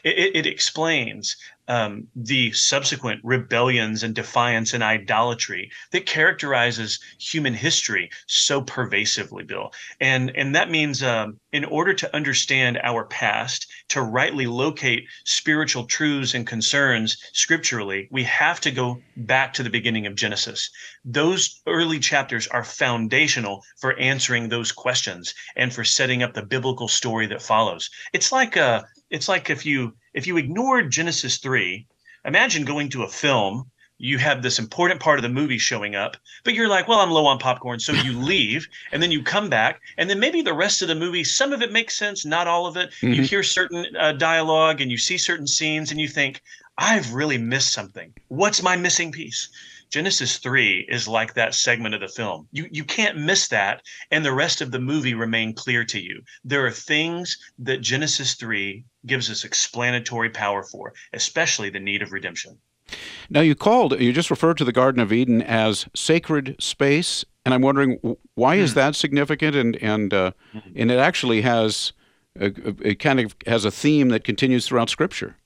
It, 0.05 0.37
it, 0.37 0.47
explains 0.47 1.37
um, 1.69 2.09
the 2.17 2.53
subsequent 2.53 3.21
rebellions 3.23 4.03
and 4.03 4.15
defiance 4.15 4.75
and 4.75 4.83
idolatry 4.83 5.71
that 5.93 6.07
characterizes 6.07 6.99
human 7.19 7.55
history 7.55 8.11
so 8.27 8.61
pervasively, 8.61 9.45
Bill. 9.45 9.73
And 10.01 10.33
and 10.37 10.55
that 10.55 10.71
means 10.71 11.03
um, 11.03 11.39
in 11.53 11.65
order 11.65 11.95
to 11.95 12.15
understand 12.17 12.79
our 12.83 13.05
past, 13.05 13.71
to 13.89 14.03
rightly 14.03 14.47
locate 14.47 15.07
spiritual 15.25 15.85
truths 15.85 16.35
and 16.35 16.47
concerns 16.47 17.17
scripturally, 17.33 18.09
we 18.11 18.25
have 18.25 18.61
to 18.61 18.71
go 18.71 19.01
back 19.17 19.53
to 19.55 19.63
the 19.63 19.71
beginning 19.71 20.07
of 20.07 20.15
Genesis. 20.15 20.69
Those 21.05 21.61
early 21.67 22.01
chapters 22.01 22.47
are 22.49 22.65
foundational 22.65 23.65
for 23.81 23.99
answering 23.99 24.49
those 24.49 24.73
questions 24.73 25.35
and 25.57 25.73
for 25.73 25.85
setting 25.85 26.23
up 26.23 26.35
the 26.35 26.43
biblical 26.43 26.89
story 26.89 27.27
that 27.29 27.43
follows. 27.43 27.89
It's 28.13 28.33
like 28.33 28.57
a 28.57 28.63
uh, 28.63 28.83
it's 29.13 29.29
like 29.29 29.51
if 29.51 29.65
you 29.65 29.95
if 30.15 30.27
you 30.27 30.37
ignored 30.37 30.91
Genesis 30.91 31.39
3, 31.39 31.87
imagine 32.25 32.65
going 32.65 32.89
to 32.89 33.05
a 33.05 33.09
film, 33.09 33.71
you 33.99 34.19
have 34.19 34.43
this 34.43 34.59
important 34.59 35.01
part 35.01 35.19
of 35.19 35.23
the 35.23 35.29
movie 35.29 35.59
showing 35.59 35.95
up, 35.95 36.17
but 36.45 36.55
you're 36.55 36.69
like, 36.69 36.89
well, 36.89 36.99
I'm 36.99 37.11
low 37.11 37.27
on 37.27 37.39
popcorn. 37.39 37.79
So 37.79 37.93
you 37.93 38.13
leave 38.19 38.67
and 38.91 39.03
then 39.03 39.13
you 39.13 39.23
come 39.23 39.49
back. 39.49 39.81
And 39.97 40.11
then 40.11 40.19
maybe 40.19 40.43
the 40.43 40.55
rest 40.55 40.83
of 40.83 40.89
the 40.89 40.95
movie, 40.95 41.25
some 41.25 41.53
of 41.53 41.63
it 41.63 41.73
makes 41.73 41.97
sense, 41.97 42.25
not 42.25 42.49
all 42.49 42.67
of 42.67 42.77
it. 42.77 42.91
Mm-hmm. 42.91 43.13
You 43.13 43.23
hear 43.23 43.43
certain 43.43 43.87
uh, 43.97 44.13
dialogue 44.13 44.81
and 44.81 44.91
you 44.91 44.99
see 44.99 45.19
certain 45.19 45.47
scenes 45.47 45.93
and 45.93 46.01
you 46.01 46.09
think, 46.09 46.43
I've 46.79 47.13
really 47.13 47.39
missed 47.39 47.73
something. 47.73 48.13
What's 48.29 48.63
my 48.63 48.77
missing 48.77 49.13
piece? 49.13 49.51
Genesis 49.93 50.39
3 50.39 50.87
is 50.89 51.07
like 51.07 51.35
that 51.35 51.55
segment 51.55 51.95
of 51.95 52.01
the 52.01 52.09
film. 52.09 52.49
You 52.51 52.67
you 52.73 52.83
can't 52.83 53.19
miss 53.19 53.49
that 53.49 53.83
and 54.11 54.25
the 54.25 54.33
rest 54.33 54.63
of 54.63 54.71
the 54.71 54.81
movie 54.81 55.13
remain 55.13 55.53
clear 55.53 55.85
to 55.85 56.01
you. 56.01 56.23
There 56.43 56.65
are 56.65 56.71
things 56.71 57.37
that 57.59 57.83
Genesis 57.83 58.35
3 58.35 58.85
gives 59.05 59.31
us 59.31 59.45
explanatory 59.45 60.31
power 60.31 60.63
for, 60.63 60.95
especially 61.13 61.69
the 61.69 61.79
need 61.79 62.01
of 62.01 62.11
redemption. 62.11 62.59
Now 63.29 63.43
you 63.43 63.55
called 63.55 64.01
you 64.01 64.15
just 64.15 64.31
referred 64.31 64.57
to 64.59 64.65
the 64.65 64.73
Garden 64.73 65.03
of 65.03 65.13
Eden 65.13 65.43
as 65.43 65.87
sacred 65.95 66.57
space 66.59 67.27
and 67.45 67.53
I'm 67.53 67.63
wondering 67.63 68.17
why 68.35 68.55
is 68.55 68.73
hmm. 68.73 68.79
that 68.79 68.97
significant 68.97 69.55
and 69.55 69.77
and 69.77 70.15
uh, 70.15 70.33
hmm. 70.53 70.59
and 70.75 70.91
it 70.91 70.99
actually 70.99 71.43
has 71.43 71.93
a, 72.41 72.47
it 72.81 72.99
kind 72.99 73.21
of 73.21 73.37
has 73.47 73.67
a 73.67 73.71
theme 73.71 74.09
that 74.09 74.25
continues 74.25 74.67
throughout 74.67 74.89
scripture 74.89 75.37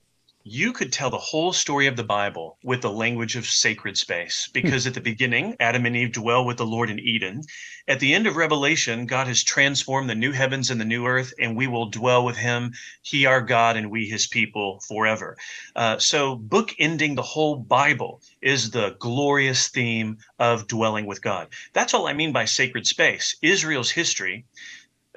you 0.49 0.71
could 0.71 0.93
tell 0.93 1.09
the 1.09 1.17
whole 1.17 1.51
story 1.51 1.87
of 1.87 1.97
the 1.97 2.03
Bible 2.03 2.57
with 2.63 2.81
the 2.81 2.89
language 2.89 3.35
of 3.35 3.45
sacred 3.45 3.97
space 3.97 4.49
because 4.53 4.87
at 4.87 4.93
the 4.93 5.01
beginning, 5.01 5.55
Adam 5.59 5.85
and 5.85 5.95
Eve 5.95 6.13
dwell 6.13 6.45
with 6.45 6.55
the 6.55 6.65
Lord 6.65 6.89
in 6.89 6.99
Eden. 6.99 7.41
At 7.85 7.99
the 7.99 8.13
end 8.13 8.27
of 8.27 8.37
Revelation, 8.37 9.07
God 9.07 9.27
has 9.27 9.43
transformed 9.43 10.09
the 10.09 10.15
new 10.15 10.31
heavens 10.31 10.71
and 10.71 10.79
the 10.79 10.85
new 10.85 11.05
earth, 11.05 11.33
and 11.37 11.57
we 11.57 11.67
will 11.67 11.89
dwell 11.89 12.23
with 12.23 12.37
him, 12.37 12.73
he 13.01 13.25
our 13.25 13.41
God, 13.41 13.75
and 13.75 13.91
we 13.91 14.07
his 14.07 14.27
people 14.27 14.79
forever. 14.87 15.37
Uh, 15.75 15.97
so, 15.99 16.35
book 16.35 16.73
ending 16.79 17.15
the 17.15 17.21
whole 17.21 17.57
Bible 17.57 18.21
is 18.41 18.71
the 18.71 18.95
glorious 18.99 19.67
theme 19.67 20.17
of 20.39 20.67
dwelling 20.67 21.05
with 21.05 21.21
God. 21.21 21.49
That's 21.73 21.93
all 21.93 22.07
I 22.07 22.13
mean 22.13 22.31
by 22.31 22.45
sacred 22.45 22.87
space. 22.87 23.35
Israel's 23.41 23.91
history 23.91 24.45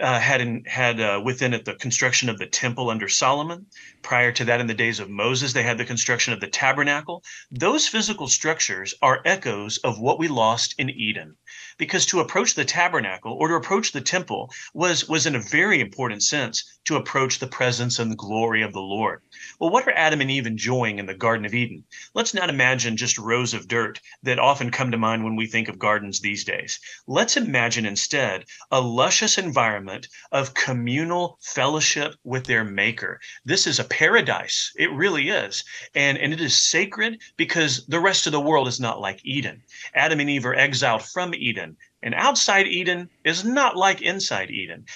uh, 0.00 0.18
had 0.18 0.40
in, 0.40 0.64
had 0.64 1.00
uh, 1.00 1.20
within 1.22 1.52
it 1.54 1.64
the 1.64 1.74
construction 1.74 2.28
of 2.28 2.38
the 2.38 2.46
temple 2.46 2.90
under 2.90 3.08
Solomon. 3.08 3.66
Prior 4.02 4.32
to 4.32 4.44
that, 4.46 4.60
in 4.60 4.66
the 4.66 4.74
days 4.74 4.98
of 4.98 5.10
Moses, 5.10 5.52
they 5.52 5.62
had 5.62 5.78
the 5.78 5.84
construction 5.84 6.32
of 6.32 6.40
the 6.40 6.48
tabernacle. 6.48 7.22
Those 7.50 7.86
physical 7.86 8.28
structures 8.28 8.94
are 9.02 9.22
echoes 9.24 9.78
of 9.78 10.00
what 10.00 10.18
we 10.18 10.26
lost 10.26 10.74
in 10.78 10.90
Eden 10.90 11.36
because 11.80 12.04
to 12.06 12.20
approach 12.20 12.54
the 12.54 12.64
tabernacle 12.64 13.32
or 13.32 13.48
to 13.48 13.54
approach 13.54 13.92
the 13.92 14.00
temple 14.00 14.52
was 14.74 15.08
was 15.08 15.26
in 15.26 15.34
a 15.34 15.40
very 15.40 15.80
important 15.80 16.22
sense 16.22 16.78
to 16.84 16.96
approach 16.96 17.38
the 17.38 17.46
presence 17.46 17.98
and 17.98 18.10
the 18.10 18.16
glory 18.16 18.62
of 18.62 18.72
the 18.72 18.80
Lord. 18.80 19.22
Well, 19.58 19.70
what 19.70 19.86
are 19.86 19.96
Adam 19.96 20.20
and 20.20 20.30
Eve 20.30 20.46
enjoying 20.46 20.98
in 20.98 21.06
the 21.06 21.14
Garden 21.14 21.46
of 21.46 21.54
Eden? 21.54 21.84
Let's 22.14 22.34
not 22.34 22.50
imagine 22.50 22.96
just 22.96 23.18
rows 23.18 23.54
of 23.54 23.68
dirt 23.68 24.00
that 24.22 24.38
often 24.38 24.70
come 24.70 24.90
to 24.90 24.98
mind 24.98 25.24
when 25.24 25.36
we 25.36 25.46
think 25.46 25.68
of 25.68 25.78
gardens 25.78 26.20
these 26.20 26.44
days. 26.44 26.80
Let's 27.06 27.36
imagine 27.36 27.86
instead 27.86 28.44
a 28.70 28.80
luscious 28.80 29.38
environment 29.38 30.08
of 30.32 30.54
communal 30.54 31.38
fellowship 31.40 32.14
with 32.24 32.44
their 32.44 32.64
maker. 32.64 33.20
This 33.44 33.66
is 33.66 33.78
a 33.78 33.84
paradise. 33.90 34.72
It 34.76 34.90
really 34.92 35.28
is. 35.28 35.64
And, 35.94 36.16
and 36.16 36.32
it 36.32 36.40
is 36.40 36.56
sacred 36.56 37.20
because 37.36 37.84
the 37.86 38.00
rest 38.00 38.26
of 38.26 38.32
the 38.32 38.40
world 38.40 38.68
is 38.68 38.80
not 38.80 39.00
like 39.00 39.20
Eden. 39.24 39.62
Adam 39.94 40.20
and 40.20 40.30
Eve 40.30 40.46
are 40.46 40.54
exiled 40.54 41.02
from 41.02 41.34
Eden 41.34 41.76
and 42.02 42.14
outside 42.14 42.66
Eden 42.66 43.10
is 43.24 43.44
not 43.44 43.76
like 43.76 44.00
inside 44.00 44.50
Eden. 44.50 44.86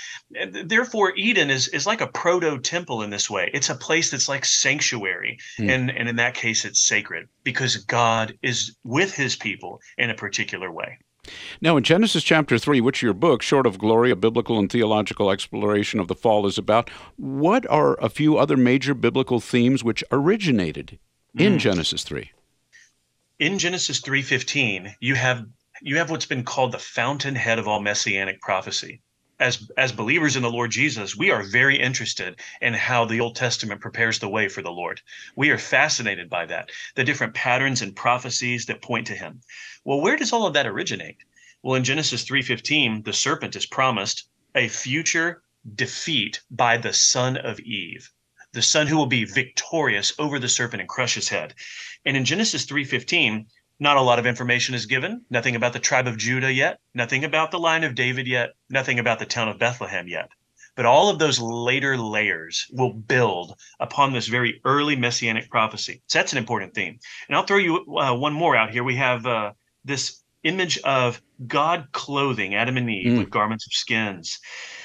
Therefore, 0.64 1.14
Eden 1.16 1.50
is, 1.50 1.68
is 1.68 1.86
like 1.86 2.00
a 2.00 2.06
proto 2.06 2.58
temple 2.58 3.02
in 3.02 3.10
this 3.10 3.28
way. 3.28 3.50
It's 3.52 3.68
a 3.68 3.74
place 3.74 4.10
that's 4.10 4.28
like 4.28 4.44
sanctuary. 4.44 5.38
Mm. 5.58 5.70
And, 5.70 5.90
and 5.90 6.08
in 6.08 6.16
that 6.16 6.34
case, 6.34 6.64
it's 6.64 6.80
sacred 6.80 7.28
because 7.42 7.76
God 7.76 8.38
is 8.42 8.76
with 8.84 9.14
his 9.14 9.36
people 9.36 9.80
in 9.98 10.10
a 10.10 10.14
particular 10.14 10.70
way. 10.70 10.98
Now, 11.60 11.76
in 11.76 11.84
Genesis 11.84 12.22
chapter 12.22 12.58
3, 12.58 12.80
which 12.80 13.02
your 13.02 13.14
book, 13.14 13.42
Short 13.42 13.66
of 13.66 13.78
Glory, 13.78 14.10
a 14.10 14.16
biblical 14.16 14.58
and 14.58 14.70
theological 14.70 15.30
exploration 15.30 16.00
of 16.00 16.08
the 16.08 16.14
fall, 16.14 16.46
is 16.46 16.58
about, 16.58 16.90
what 17.16 17.68
are 17.70 17.94
a 18.02 18.08
few 18.08 18.36
other 18.36 18.56
major 18.56 18.94
biblical 18.94 19.40
themes 19.40 19.82
which 19.82 20.04
originated 20.10 20.98
in 21.36 21.54
mm. 21.54 21.58
Genesis 21.58 22.02
3? 22.04 22.30
In 23.38 23.58
Genesis 23.58 24.00
3:15, 24.00 24.94
you 25.00 25.14
have 25.16 25.44
you 25.82 25.96
have 25.96 26.10
what's 26.10 26.26
been 26.26 26.44
called 26.44 26.72
the 26.72 26.78
fountainhead 26.78 27.58
of 27.58 27.66
all 27.66 27.80
messianic 27.80 28.40
prophecy. 28.40 29.00
As, 29.40 29.68
as 29.76 29.90
believers 29.90 30.36
in 30.36 30.42
the 30.42 30.50
Lord 30.50 30.70
Jesus, 30.70 31.16
we 31.16 31.30
are 31.30 31.42
very 31.42 31.80
interested 31.80 32.40
in 32.60 32.74
how 32.74 33.04
the 33.04 33.20
Old 33.20 33.34
Testament 33.34 33.80
prepares 33.80 34.18
the 34.18 34.28
way 34.28 34.48
for 34.48 34.62
the 34.62 34.70
Lord. 34.70 35.00
We 35.34 35.50
are 35.50 35.58
fascinated 35.58 36.30
by 36.30 36.46
that, 36.46 36.70
the 36.94 37.04
different 37.04 37.34
patterns 37.34 37.82
and 37.82 37.96
prophecies 37.96 38.66
that 38.66 38.80
point 38.80 39.06
to 39.08 39.16
him. 39.16 39.40
Well, 39.84 40.00
where 40.00 40.16
does 40.16 40.32
all 40.32 40.46
of 40.46 40.54
that 40.54 40.66
originate? 40.66 41.18
Well, 41.62 41.74
in 41.74 41.84
Genesis 41.84 42.24
3:15, 42.24 43.02
the 43.04 43.12
serpent 43.12 43.56
is 43.56 43.66
promised 43.66 44.28
a 44.54 44.68
future 44.68 45.42
defeat 45.74 46.40
by 46.50 46.76
the 46.76 46.92
son 46.92 47.36
of 47.36 47.58
Eve 47.60 48.12
the 48.54 48.62
son 48.62 48.86
who 48.86 48.96
will 48.96 49.06
be 49.06 49.24
victorious 49.24 50.12
over 50.16 50.38
the 50.38 50.48
serpent 50.48 50.80
and 50.80 50.88
crush 50.88 51.14
his 51.14 51.28
head. 51.28 51.54
And 52.06 52.16
in 52.16 52.24
Genesis 52.24 52.64
3:15, 52.66 53.46
not 53.80 53.96
a 53.96 54.02
lot 54.02 54.18
of 54.18 54.26
information 54.26 54.74
is 54.74 54.86
given. 54.86 55.22
Nothing 55.30 55.56
about 55.56 55.72
the 55.72 55.78
tribe 55.78 56.06
of 56.06 56.16
Judah 56.16 56.52
yet. 56.52 56.80
Nothing 56.94 57.24
about 57.24 57.50
the 57.50 57.58
line 57.58 57.84
of 57.84 57.94
David 57.94 58.26
yet. 58.26 58.50
Nothing 58.70 58.98
about 58.98 59.18
the 59.18 59.26
town 59.26 59.48
of 59.48 59.58
Bethlehem 59.58 60.08
yet. 60.08 60.28
But 60.76 60.86
all 60.86 61.08
of 61.08 61.18
those 61.18 61.40
later 61.40 61.96
layers 61.96 62.66
will 62.72 62.92
build 62.92 63.56
upon 63.78 64.12
this 64.12 64.26
very 64.26 64.60
early 64.64 64.96
messianic 64.96 65.48
prophecy. 65.48 66.02
So 66.08 66.18
that's 66.18 66.32
an 66.32 66.38
important 66.38 66.74
theme. 66.74 66.98
And 67.28 67.36
I'll 67.36 67.44
throw 67.44 67.58
you 67.58 67.84
uh, 67.96 68.14
one 68.14 68.32
more 68.32 68.56
out 68.56 68.70
here. 68.70 68.82
We 68.82 68.96
have 68.96 69.24
uh, 69.24 69.52
this 69.84 70.20
image 70.42 70.78
of 70.78 71.20
God 71.46 71.88
clothing 71.92 72.54
Adam 72.54 72.76
and 72.76 72.90
Eve 72.90 73.12
mm. 73.12 73.18
with 73.18 73.30
garments 73.30 73.66
of 73.66 73.72
skins. 73.72 74.40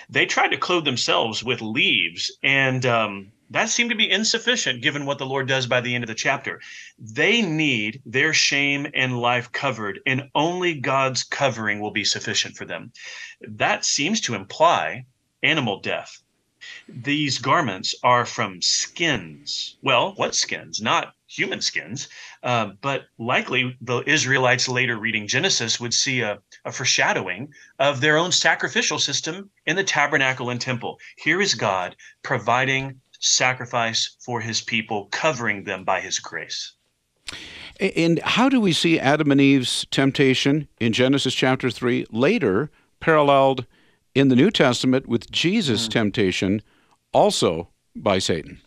They 0.10 0.26
tried 0.26 0.50
to 0.50 0.58
clothe 0.58 0.86
themselves 0.86 1.44
with 1.44 1.62
leaves, 1.62 2.36
and 2.42 2.86
um, 2.86 3.32
that 3.50 3.70
seemed 3.70 3.90
to 3.90 3.96
be 3.96 4.10
insufficient 4.10 4.82
given 4.82 5.06
what 5.06 5.18
the 5.18 5.26
Lord 5.26 5.48
does 5.48 5.66
by 5.66 5.82
the 5.82 5.96
end 5.96 6.04
of 6.04 6.08
the 6.08 6.16
chapter. 6.16 6.62
They 6.98 7.42
need 7.42 8.02
their 8.06 8.34
shame 8.34 8.88
and 8.94 9.20
life 9.20 9.52
covered, 9.52 10.00
and 10.06 10.30
only 10.36 10.76
God's 10.76 11.24
covering 11.24 11.80
will 11.80 11.92
be 11.92 12.06
sufficient 12.06 12.56
for 12.56 12.66
them. 12.66 12.92
That 13.42 13.86
seems 13.86 14.22
to 14.22 14.36
imply 14.36 15.06
animal 15.42 15.80
death. 15.80 16.22
These 16.88 17.38
garments 17.38 17.96
are 18.04 18.26
from 18.26 18.62
skins. 18.62 19.78
Well, 19.82 20.14
what 20.16 20.36
skins? 20.36 20.82
Not 20.82 21.14
human 21.28 21.62
skins, 21.62 22.10
uh, 22.44 22.72
but 22.82 23.06
likely 23.18 23.78
the 23.82 24.02
Israelites 24.02 24.68
later 24.68 24.98
reading 24.98 25.28
Genesis 25.28 25.80
would 25.80 25.94
see 25.94 26.22
a, 26.22 26.40
a 26.66 26.72
foreshadowing 26.72 27.54
of 27.78 28.02
their 28.02 28.18
own 28.18 28.32
sacrificial 28.32 29.00
system 29.00 29.50
in 29.66 29.76
the 29.76 29.84
tabernacle 29.84 30.50
and 30.50 30.60
temple. 30.60 31.00
Here 31.18 31.42
is 31.42 31.56
God 31.56 31.96
providing 32.24 33.00
sacrifice 33.20 34.16
for 34.20 34.42
his 34.42 34.62
people, 34.62 35.06
covering 35.12 35.64
them 35.64 35.84
by 35.84 36.02
his 36.02 36.20
grace. 36.20 36.74
And 37.80 38.20
how 38.20 38.50
do 38.50 38.60
we 38.60 38.74
see 38.74 39.00
Adam 39.00 39.32
and 39.32 39.40
Eve's 39.40 39.86
temptation 39.92 40.68
in 40.80 40.92
Genesis 40.92 41.34
chapter 41.34 41.70
3 41.70 42.08
later 42.12 42.70
paralleled 43.00 43.66
in 44.16 44.28
the 44.28 44.36
New 44.36 44.52
Testament 44.52 45.08
with 45.08 45.32
Jesus' 45.32 45.88
mm. 45.88 45.92
temptation 45.92 46.62
also 47.14 47.70
by 47.96 48.20
Satan? 48.20 48.60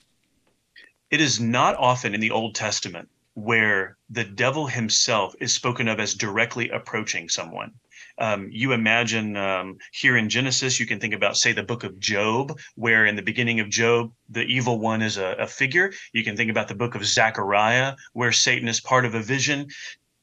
It 1.10 1.20
is 1.20 1.40
not 1.40 1.76
often 1.76 2.14
in 2.14 2.20
the 2.20 2.30
Old 2.30 2.54
Testament 2.54 3.08
where 3.34 3.96
the 4.10 4.24
devil 4.24 4.66
himself 4.66 5.34
is 5.40 5.54
spoken 5.54 5.88
of 5.88 5.98
as 5.98 6.14
directly 6.14 6.68
approaching 6.70 7.28
someone. 7.28 7.72
Um, 8.18 8.48
you 8.50 8.72
imagine 8.72 9.36
um, 9.36 9.78
here 9.92 10.16
in 10.16 10.28
Genesis, 10.28 10.78
you 10.78 10.86
can 10.86 11.00
think 11.00 11.14
about, 11.14 11.36
say, 11.36 11.52
the 11.52 11.62
book 11.62 11.82
of 11.82 11.98
Job, 11.98 12.58
where 12.74 13.06
in 13.06 13.16
the 13.16 13.22
beginning 13.22 13.60
of 13.60 13.70
Job, 13.70 14.12
the 14.28 14.42
evil 14.42 14.78
one 14.78 15.00
is 15.00 15.16
a, 15.16 15.34
a 15.38 15.46
figure. 15.46 15.92
You 16.12 16.22
can 16.22 16.36
think 16.36 16.50
about 16.50 16.68
the 16.68 16.74
book 16.74 16.94
of 16.94 17.06
Zechariah, 17.06 17.94
where 18.12 18.32
Satan 18.32 18.68
is 18.68 18.80
part 18.80 19.06
of 19.06 19.14
a 19.14 19.22
vision. 19.22 19.68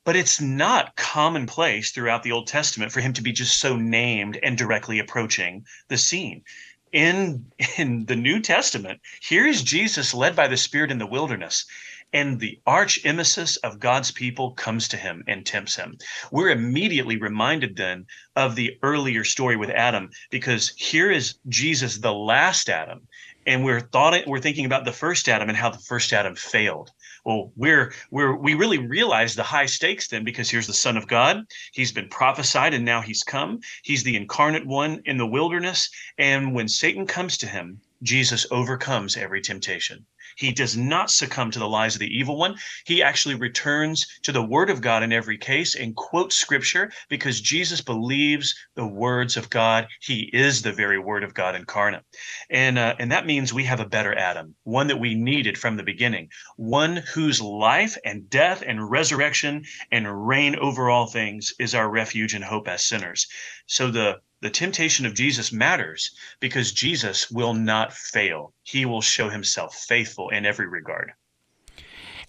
But 0.05 0.15
it's 0.15 0.39
not 0.39 0.95
commonplace 0.95 1.91
throughout 1.91 2.23
the 2.23 2.31
Old 2.31 2.47
Testament 2.47 2.91
for 2.91 3.01
him 3.01 3.13
to 3.13 3.21
be 3.21 3.31
just 3.31 3.59
so 3.59 3.75
named 3.75 4.39
and 4.41 4.57
directly 4.57 4.99
approaching 4.99 5.65
the 5.87 5.97
scene 5.97 6.43
in 6.91 7.45
in 7.77 8.05
the 8.05 8.15
New 8.15 8.39
Testament, 8.39 9.01
here 9.21 9.45
is 9.45 9.63
Jesus 9.63 10.13
led 10.13 10.35
by 10.35 10.47
the 10.47 10.57
Spirit 10.57 10.91
in 10.91 10.97
the 10.97 11.05
wilderness, 11.05 11.65
and 12.13 12.39
the 12.39 12.59
arch 12.65 13.03
nemesis 13.05 13.57
of 13.57 13.79
God's 13.79 14.11
people 14.11 14.51
comes 14.51 14.87
to 14.87 14.97
him 14.97 15.23
and 15.27 15.45
tempts 15.45 15.75
him. 15.75 15.97
We're 16.31 16.49
immediately 16.49 17.17
reminded 17.17 17.75
then 17.75 18.07
of 18.35 18.55
the 18.55 18.77
earlier 18.81 19.23
story 19.23 19.55
with 19.55 19.69
Adam, 19.69 20.09
because 20.31 20.73
here 20.75 21.11
is 21.11 21.35
Jesus, 21.47 21.97
the 21.97 22.13
last 22.13 22.69
Adam, 22.69 23.07
and 23.45 23.63
we're 23.63 23.79
thought 23.79 24.27
we're 24.27 24.39
thinking 24.39 24.65
about 24.65 24.85
the 24.85 24.91
first 24.91 25.27
Adam 25.29 25.49
and 25.49 25.57
how 25.57 25.69
the 25.69 25.79
first 25.79 26.13
Adam 26.13 26.35
failed. 26.35 26.91
Well, 27.25 27.51
we're 27.55 27.93
we're 28.11 28.35
we 28.35 28.53
really 28.53 28.77
realize 28.77 29.35
the 29.35 29.43
high 29.43 29.65
stakes 29.65 30.07
then 30.07 30.23
because 30.23 30.49
here's 30.49 30.67
the 30.67 30.73
Son 30.73 30.97
of 30.97 31.07
God. 31.07 31.45
He's 31.73 31.91
been 31.91 32.09
prophesied 32.09 32.73
and 32.73 32.85
now 32.85 33.01
he's 33.01 33.23
come. 33.23 33.59
He's 33.83 34.03
the 34.03 34.15
incarnate 34.15 34.65
one 34.65 35.01
in 35.05 35.17
the 35.17 35.27
wilderness. 35.27 35.89
And 36.17 36.53
when 36.53 36.67
Satan 36.67 37.05
comes 37.05 37.37
to 37.37 37.47
him, 37.47 37.81
Jesus 38.03 38.45
overcomes 38.51 39.17
every 39.17 39.41
temptation. 39.41 40.05
He 40.39 40.53
does 40.53 40.77
not 40.77 41.11
succumb 41.11 41.51
to 41.51 41.59
the 41.59 41.67
lies 41.67 41.95
of 41.95 41.99
the 41.99 42.17
evil 42.17 42.37
one. 42.37 42.55
He 42.85 43.03
actually 43.03 43.35
returns 43.35 44.07
to 44.23 44.31
the 44.31 44.41
word 44.41 44.69
of 44.69 44.81
God 44.81 45.03
in 45.03 45.11
every 45.11 45.37
case 45.37 45.75
and 45.75 45.95
quotes 45.95 46.37
scripture 46.37 46.91
because 47.09 47.41
Jesus 47.41 47.81
believes 47.81 48.55
the 48.75 48.87
words 48.87 49.35
of 49.35 49.49
God. 49.49 49.87
He 50.01 50.29
is 50.31 50.61
the 50.61 50.71
very 50.71 50.97
word 50.97 51.25
of 51.25 51.33
God 51.33 51.55
incarnate. 51.55 52.03
And, 52.49 52.79
uh, 52.79 52.95
and 52.99 53.11
that 53.11 53.25
means 53.25 53.53
we 53.53 53.65
have 53.65 53.81
a 53.81 53.85
better 53.85 54.17
Adam, 54.17 54.55
one 54.63 54.87
that 54.87 54.99
we 54.99 55.13
needed 55.13 55.57
from 55.57 55.75
the 55.75 55.83
beginning, 55.83 56.29
one 56.55 57.03
whose 57.13 57.41
life 57.41 57.97
and 58.05 58.29
death 58.29 58.63
and 58.65 58.89
resurrection 58.89 59.65
and 59.91 60.27
reign 60.27 60.55
over 60.55 60.89
all 60.89 61.07
things 61.07 61.53
is 61.59 61.75
our 61.75 61.89
refuge 61.89 62.33
and 62.33 62.45
hope 62.45 62.69
as 62.69 62.85
sinners. 62.85 63.27
So 63.67 63.91
the 63.91 64.21
the 64.41 64.49
temptation 64.49 65.05
of 65.05 65.13
Jesus 65.13 65.51
matters 65.51 66.11
because 66.39 66.71
Jesus 66.71 67.29
will 67.29 67.53
not 67.53 67.93
fail. 67.93 68.53
He 68.63 68.85
will 68.85 69.01
show 69.01 69.29
himself 69.29 69.75
faithful 69.75 70.29
in 70.29 70.45
every 70.45 70.67
regard. 70.67 71.13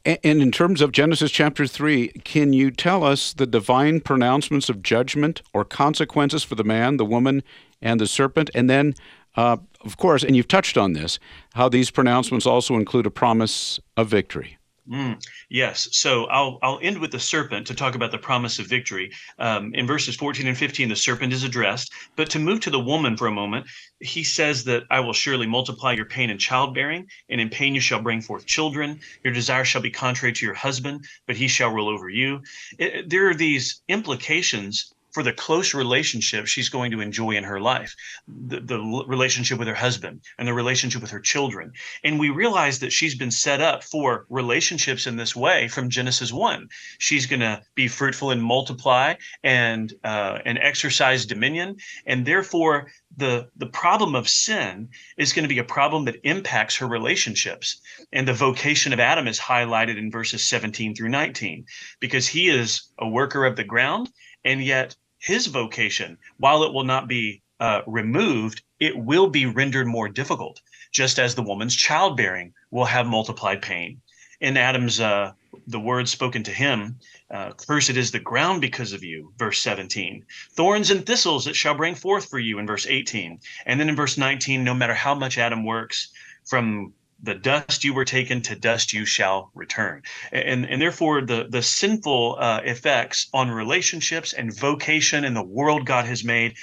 And 0.05 0.41
in 0.41 0.51
terms 0.51 0.81
of 0.81 0.93
Genesis 0.93 1.31
chapter 1.31 1.67
3, 1.67 2.09
can 2.25 2.55
you 2.55 2.71
tell 2.71 3.05
us 3.05 3.35
the 3.35 3.47
divine 3.47 4.01
pronouncements 4.01 4.71
of 4.71 4.83
judgment 4.83 5.43
or 5.53 5.63
consequences 5.65 6.43
for 6.43 6.55
the 6.55 6.65
man, 6.65 6.97
the 6.97 7.05
woman, 7.05 7.43
and 7.83 8.01
the 8.01 8.07
serpent? 8.07 8.49
And 8.55 8.71
then, 8.71 8.95
uh, 9.37 9.59
of 9.83 9.99
course, 9.99 10.25
and 10.25 10.35
you've 10.35 10.49
touched 10.49 10.79
on 10.79 10.95
this, 10.95 11.19
how 11.53 11.69
these 11.69 11.91
pronouncements 11.91 12.47
also 12.47 12.77
include 12.77 13.05
a 13.05 13.11
promise 13.11 13.79
of 13.99 14.09
victory. 14.09 14.57
Mm, 14.91 15.25
yes. 15.49 15.89
So 15.93 16.25
I'll 16.25 16.59
I'll 16.63 16.81
end 16.83 16.99
with 16.99 17.13
the 17.13 17.21
serpent 17.21 17.69
to 17.69 17.75
talk 17.75 17.95
about 17.95 18.11
the 18.11 18.19
promise 18.19 18.59
of 18.59 18.67
victory. 18.67 19.13
Um, 19.39 19.73
in 19.73 19.87
verses 19.87 20.17
14 20.17 20.49
and 20.49 20.59
15, 20.59 20.89
the 20.89 20.97
serpent 20.97 21.33
is 21.33 21.45
addressed. 21.45 21.93
But 22.17 22.29
to 22.31 22.41
move 22.41 22.59
to 22.61 22.71
the 22.71 22.81
woman 22.81 23.17
for 23.17 23.29
a 23.29 23.33
moment, 23.33 23.67
he 24.01 24.25
says 24.25 24.65
that 24.65 24.83
I 24.91 24.99
will 24.99 25.13
surely 25.13 25.47
multiply 25.47 25.93
your 25.93 26.07
pain 26.07 26.29
in 26.29 26.39
childbearing, 26.39 27.07
and 27.29 27.41
in 27.41 27.51
pain 27.51 27.73
you 27.73 27.81
shall 27.81 28.03
bring 28.03 28.21
forth 28.21 28.47
children. 28.47 28.99
Your 29.23 29.33
desire 29.33 29.65
shall 29.65 29.81
be 29.81 29.93
contrary 29.93 30.33
to 30.33 30.45
your 30.45 30.57
husband, 30.57 31.05
but 31.25 31.37
he 31.37 31.47
shall 31.47 31.71
rule 31.71 31.89
over 31.89 32.09
you. 32.09 32.43
It, 32.77 33.09
there 33.09 33.29
are 33.29 33.35
these 33.35 33.83
implications 33.89 34.93
for 35.13 35.23
the 35.23 35.33
close 35.33 35.75
relationship 35.75 36.47
she's 36.47 36.69
going 36.69 36.91
to 36.91 37.01
enjoy 37.01 37.31
in 37.31 37.45
her 37.45 37.61
life 37.61 37.95
the, 38.29 38.61
the 38.61 39.05
relationship 39.07 39.59
with 39.59 39.69
her 39.69 39.75
husband 39.75 40.21
and 40.39 40.47
the 40.47 40.55
relationship 40.55 41.03
with 41.03 41.11
her 41.11 41.21
children. 41.21 41.73
And 42.05 42.19
we 42.19 42.31
realize 42.31 42.79
that 42.81 42.93
she's 42.93 43.15
been 43.15 43.31
set 43.31 43.61
up 43.61 43.83
for 43.85 44.27
relationships 44.29 45.07
in 45.07 45.17
this 45.17 45.35
way 45.35 45.69
from 45.69 45.91
genesis 45.91 46.33
1 46.33 46.69
she's 46.99 47.27
going 47.27 47.41
to 47.41 47.63
be 47.75 47.89
fruitful 47.89 48.31
and 48.31 48.43
multiply 48.43 49.15
and 49.43 49.93
uh, 50.05 50.39
and 50.45 50.59
exercise 50.59 51.27
dominion. 51.27 51.77
And 52.07 52.27
therefore 52.27 52.91
the 53.17 53.49
the 53.57 53.67
problem 53.67 54.15
of 54.15 54.29
sin 54.29 54.89
is 55.17 55.33
going 55.33 55.45
to 55.45 55.55
be 55.55 55.59
a 55.59 55.65
problem 55.65 56.05
that 56.05 56.21
impacts 56.25 56.77
her 56.77 56.87
relationships. 56.87 57.81
And 58.13 58.27
the 58.27 58.33
vocation 58.33 58.93
of 58.93 59.01
adam 59.01 59.27
is 59.27 59.39
highlighted 59.39 59.99
in 59.99 60.11
verses 60.11 60.47
17 60.47 60.95
through 60.95 61.09
19 61.09 61.65
because 62.01 62.29
he 62.29 62.49
is 62.49 62.83
a 62.99 63.09
worker 63.09 63.45
of 63.45 63.57
the 63.57 63.65
ground 63.65 64.11
and 64.45 64.63
yet 64.63 64.97
his 65.21 65.47
vocation, 65.47 66.19
while 66.39 66.65
it 66.65 66.73
will 66.73 66.85
not 66.85 67.07
be 67.07 67.43
uh, 67.61 67.83
removed, 67.87 68.63
it 68.81 68.97
will 68.97 69.29
be 69.29 69.47
rendered 69.47 69.87
more 69.87 70.09
difficult, 70.09 70.61
just 70.91 71.19
as 71.19 71.35
the 71.35 71.43
woman's 71.43 71.77
childbearing 71.77 72.53
will 72.71 72.87
have 72.87 73.07
multiplied 73.07 73.63
pain. 73.63 74.01
In 74.41 74.57
Adam's, 74.57 74.99
uh, 74.99 75.33
the 75.67 75.79
word 75.79 76.09
spoken 76.09 76.43
to 76.45 76.51
him, 76.51 76.99
uh, 77.31 77.53
cursed 77.53 77.91
is 77.91 78.11
the 78.11 78.19
ground 78.19 78.63
because 78.63 78.95
of 78.95 79.05
you, 79.05 79.33
verse 79.37 79.61
17. 79.61 80.25
Thorns 80.53 80.91
and 80.91 81.05
thistles 81.05 81.47
it 81.47 81.55
shall 81.55 81.75
bring 81.75 81.95
forth 81.95 82.31
for 82.31 82.39
you, 82.39 82.59
in 82.59 82.67
verse 82.67 82.87
18. 82.87 83.39
And 83.67 83.79
then 83.79 83.91
in 83.91 83.97
verse 83.97 84.17
19, 84.17 84.65
no 84.65 84.73
matter 84.73 84.95
how 84.95 85.15
much 85.15 85.37
Adam 85.37 85.65
works, 85.65 86.09
from 86.47 86.95
the 87.23 87.35
dust 87.35 87.85
you 87.85 87.93
were 87.93 88.05
taken 88.05 88.41
to 88.41 88.57
dust 88.57 88.93
you 88.93 89.05
shall 89.05 89.51
return 89.55 90.03
and 90.33 90.67
and 90.67 90.81
therefore 90.81 91.21
the 91.21 91.47
the 91.49 91.63
sinful 91.63 92.37
uh, 92.39 92.61
effects 92.65 93.29
on 93.33 93.51
relationships 93.51 94.33
and 94.33 94.57
vocation 94.57 95.25
and 95.25 95.37
the 95.37 95.43
world 95.43 95.85
god 95.85 96.07
has 96.07 96.25
made 96.25 96.55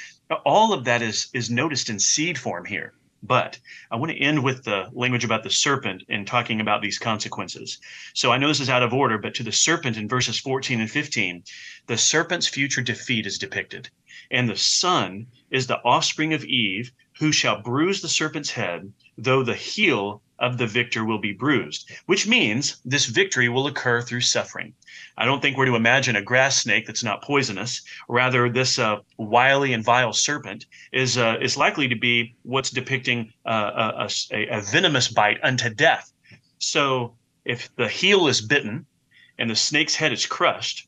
all 0.45 0.73
of 0.73 0.85
that 0.85 1.01
is 1.01 1.29
is 1.33 1.49
noticed 1.49 1.89
in 1.89 1.99
seed 1.99 2.37
form 2.37 2.65
here 2.65 2.93
but 3.23 3.59
I 3.89 3.95
want 3.95 4.11
to 4.11 4.17
end 4.19 4.43
with 4.43 4.63
the 4.63 4.89
language 4.93 5.23
about 5.23 5.43
the 5.43 5.49
serpent 5.49 6.03
and 6.07 6.27
talking 6.27 6.61
about 6.61 6.83
these 6.83 6.99
consequences. 6.99 7.79
So 8.13 8.31
I 8.31 8.37
know 8.37 8.47
this 8.47 8.59
is 8.59 8.69
out 8.69 8.83
of 8.83 8.93
order, 8.93 9.17
but 9.17 9.33
to 9.35 9.43
the 9.43 9.51
serpent 9.51 9.97
in 9.97 10.07
verses 10.07 10.39
14 10.39 10.79
and 10.79 10.89
15, 10.89 11.43
the 11.87 11.97
serpent's 11.97 12.47
future 12.47 12.81
defeat 12.81 13.25
is 13.25 13.39
depicted. 13.39 13.89
And 14.29 14.47
the 14.47 14.55
son 14.55 15.27
is 15.49 15.65
the 15.65 15.81
offspring 15.83 16.33
of 16.33 16.45
Eve, 16.45 16.91
who 17.17 17.31
shall 17.31 17.61
bruise 17.61 18.01
the 18.01 18.09
serpent's 18.09 18.51
head, 18.51 18.93
though 19.17 19.41
the 19.41 19.55
heel 19.55 20.21
of 20.39 20.57
the 20.57 20.67
victor 20.67 21.03
will 21.03 21.19
be 21.19 21.33
bruised, 21.33 21.89
which 22.05 22.27
means 22.27 22.79
this 22.85 23.05
victory 23.05 23.49
will 23.49 23.67
occur 23.67 24.01
through 24.01 24.21
suffering. 24.21 24.73
I 25.17 25.25
don't 25.25 25.41
think 25.41 25.57
we're 25.57 25.65
to 25.65 25.75
imagine 25.75 26.15
a 26.15 26.21
grass 26.21 26.61
snake 26.61 26.85
that's 26.85 27.03
not 27.03 27.23
poisonous. 27.23 27.81
Rather, 28.07 28.49
this 28.49 28.77
uh, 28.77 28.97
wily 29.17 29.73
and 29.73 29.83
vile 29.83 30.13
serpent 30.13 30.65
is 30.91 31.17
uh, 31.17 31.37
is 31.41 31.57
likely 31.57 31.87
to 31.87 31.95
be 31.95 32.35
what's 32.43 32.69
depicting 32.69 33.31
uh, 33.45 34.07
a, 34.07 34.09
a, 34.31 34.47
a 34.57 34.61
venomous 34.61 35.07
bite 35.07 35.39
unto 35.43 35.69
death. 35.69 36.11
So, 36.59 37.15
if 37.45 37.73
the 37.75 37.87
heel 37.87 38.27
is 38.27 38.41
bitten 38.41 38.85
and 39.39 39.49
the 39.49 39.55
snake's 39.55 39.95
head 39.95 40.11
is 40.11 40.25
crushed, 40.25 40.87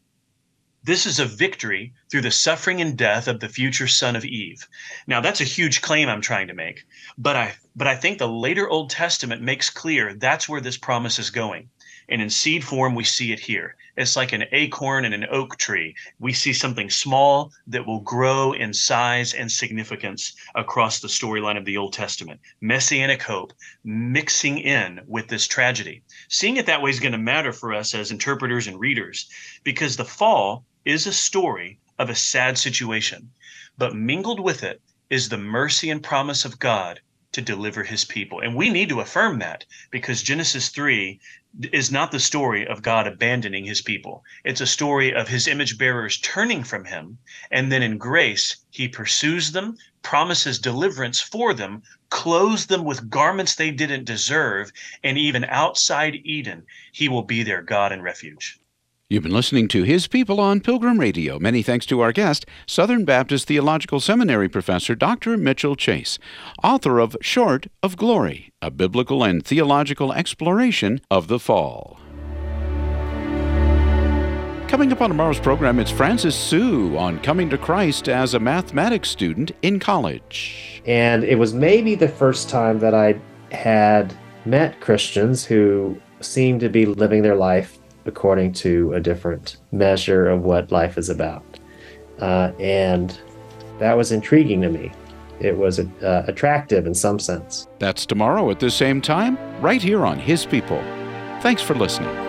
this 0.83 1.05
is 1.05 1.19
a 1.19 1.25
victory 1.25 1.93
through 2.09 2.21
the 2.21 2.31
suffering 2.31 2.79
and 2.79 2.97
death 2.97 3.27
of 3.27 3.41
the 3.41 3.49
future 3.49 3.87
son 3.87 4.15
of 4.15 4.23
Eve. 4.23 4.65
Now 5.07 5.19
that's 5.19 5.41
a 5.41 5.43
huge 5.43 5.81
claim 5.81 6.07
I'm 6.07 6.21
trying 6.21 6.47
to 6.47 6.53
make, 6.53 6.85
but 7.17 7.35
I 7.35 7.55
but 7.75 7.85
I 7.87 7.95
think 7.95 8.17
the 8.17 8.29
later 8.29 8.67
Old 8.67 8.89
Testament 8.89 9.41
makes 9.41 9.69
clear 9.69 10.13
that's 10.13 10.47
where 10.47 10.61
this 10.61 10.77
promise 10.77 11.19
is 11.19 11.31
going. 11.31 11.69
And 12.07 12.21
in 12.21 12.29
seed 12.29 12.63
form 12.63 12.95
we 12.95 13.03
see 13.03 13.33
it 13.33 13.41
here. 13.41 13.75
It's 13.97 14.15
like 14.15 14.31
an 14.31 14.45
acorn 14.53 15.03
and 15.03 15.13
an 15.13 15.27
oak 15.29 15.57
tree. 15.57 15.93
We 16.19 16.31
see 16.31 16.53
something 16.53 16.89
small 16.89 17.51
that 17.67 17.85
will 17.85 17.99
grow 17.99 18.53
in 18.53 18.73
size 18.73 19.33
and 19.33 19.51
significance 19.51 20.33
across 20.55 21.01
the 21.01 21.09
storyline 21.09 21.57
of 21.57 21.65
the 21.65 21.75
Old 21.75 21.91
Testament. 21.91 22.39
Messianic 22.61 23.21
hope 23.21 23.51
mixing 23.83 24.59
in 24.59 25.01
with 25.05 25.27
this 25.27 25.45
tragedy. 25.45 26.03
Seeing 26.29 26.55
it 26.55 26.65
that 26.67 26.81
way 26.81 26.89
is 26.89 27.01
going 27.01 27.11
to 27.11 27.17
matter 27.17 27.51
for 27.51 27.73
us 27.73 27.93
as 27.93 28.09
interpreters 28.09 28.67
and 28.67 28.79
readers 28.79 29.29
because 29.65 29.97
the 29.97 30.05
fall 30.05 30.63
is 30.85 31.05
a 31.05 31.13
story 31.13 31.79
of 31.97 32.09
a 32.09 32.15
sad 32.15 32.57
situation, 32.57 33.31
but 33.77 33.95
mingled 33.95 34.39
with 34.39 34.63
it 34.63 34.81
is 35.09 35.29
the 35.29 35.37
mercy 35.37 35.89
and 35.89 36.03
promise 36.03 36.45
of 36.45 36.59
God 36.59 37.01
to 37.31 37.41
deliver 37.41 37.83
his 37.83 38.05
people. 38.05 38.39
And 38.39 38.55
we 38.55 38.69
need 38.69 38.89
to 38.89 39.01
affirm 39.01 39.39
that 39.39 39.65
because 39.91 40.23
Genesis 40.23 40.69
3 40.69 41.19
is 41.71 41.91
not 41.91 42.11
the 42.11 42.19
story 42.19 42.65
of 42.67 42.81
God 42.81 43.07
abandoning 43.07 43.65
his 43.65 43.81
people. 43.81 44.23
It's 44.43 44.61
a 44.61 44.67
story 44.67 45.13
of 45.13 45.27
his 45.27 45.47
image 45.47 45.77
bearers 45.77 46.17
turning 46.17 46.63
from 46.63 46.85
him. 46.85 47.17
And 47.51 47.71
then 47.71 47.83
in 47.83 47.97
grace, 47.97 48.57
he 48.69 48.87
pursues 48.87 49.51
them, 49.51 49.77
promises 50.01 50.59
deliverance 50.59 51.19
for 51.19 51.53
them, 51.53 51.83
clothes 52.09 52.67
them 52.67 52.83
with 52.83 53.09
garments 53.09 53.55
they 53.55 53.71
didn't 53.71 54.05
deserve. 54.05 54.71
And 55.03 55.17
even 55.17 55.43
outside 55.45 56.21
Eden, 56.23 56.65
he 56.91 57.09
will 57.09 57.23
be 57.23 57.43
their 57.43 57.61
God 57.61 57.91
and 57.91 58.03
refuge. 58.03 58.58
You've 59.11 59.23
been 59.23 59.33
listening 59.33 59.67
to 59.69 59.81
His 59.81 60.05
People 60.05 60.39
on 60.39 60.59
Pilgrim 60.59 60.99
Radio. 60.99 61.39
Many 61.39 61.63
thanks 61.63 61.87
to 61.87 61.99
our 61.99 62.11
guest, 62.11 62.45
Southern 62.67 63.05
Baptist 63.05 63.47
Theological 63.47 63.99
Seminary 63.99 64.47
professor 64.47 64.93
Dr. 64.93 65.35
Mitchell 65.35 65.75
Chase, 65.75 66.19
author 66.63 66.99
of 66.99 67.17
Short 67.19 67.65
of 67.81 67.97
Glory, 67.97 68.53
a 68.61 68.69
biblical 68.69 69.23
and 69.23 69.43
theological 69.43 70.13
exploration 70.13 71.01
of 71.09 71.27
the 71.27 71.39
fall. 71.39 71.99
Coming 74.67 74.91
up 74.91 75.01
on 75.01 75.09
tomorrow's 75.09 75.39
program, 75.39 75.79
it's 75.79 75.89
Francis 75.89 76.35
Su 76.35 76.95
on 76.95 77.17
coming 77.21 77.49
to 77.49 77.57
Christ 77.57 78.09
as 78.09 78.35
a 78.35 78.39
mathematics 78.39 79.09
student 79.09 79.53
in 79.63 79.79
college. 79.79 80.83
And 80.85 81.23
it 81.23 81.39
was 81.39 81.55
maybe 81.55 81.95
the 81.95 82.09
first 82.09 82.47
time 82.47 82.77
that 82.77 82.93
I 82.93 83.19
had 83.51 84.13
met 84.45 84.79
Christians 84.81 85.45
who 85.45 85.99
seemed 86.21 86.59
to 86.59 86.69
be 86.69 86.85
living 86.85 87.23
their 87.23 87.35
life 87.35 87.78
according 88.09 88.51
to 88.51 88.93
a 88.93 88.99
different 88.99 89.55
measure 89.71 90.27
of 90.27 90.41
what 90.43 90.71
life 90.71 90.97
is 90.97 91.07
about. 91.07 91.43
Uh, 92.19 92.51
and 92.59 93.17
that 93.79 93.95
was 93.95 94.11
intriguing 94.11 94.61
to 94.61 94.69
me. 94.69 94.91
It 95.39 95.57
was 95.57 95.79
uh, 95.79 96.25
attractive 96.27 96.85
in 96.85 96.93
some 96.93 97.17
sense. 97.17 97.67
That's 97.79 98.05
tomorrow 98.05 98.51
at 98.51 98.59
the 98.59 98.69
same 98.69 98.99
time, 98.99 99.37
right 99.61 99.81
here 99.81 100.05
on 100.05 100.19
His 100.19 100.45
People. 100.45 100.81
Thanks 101.39 101.61
for 101.61 101.75
listening. 101.75 102.28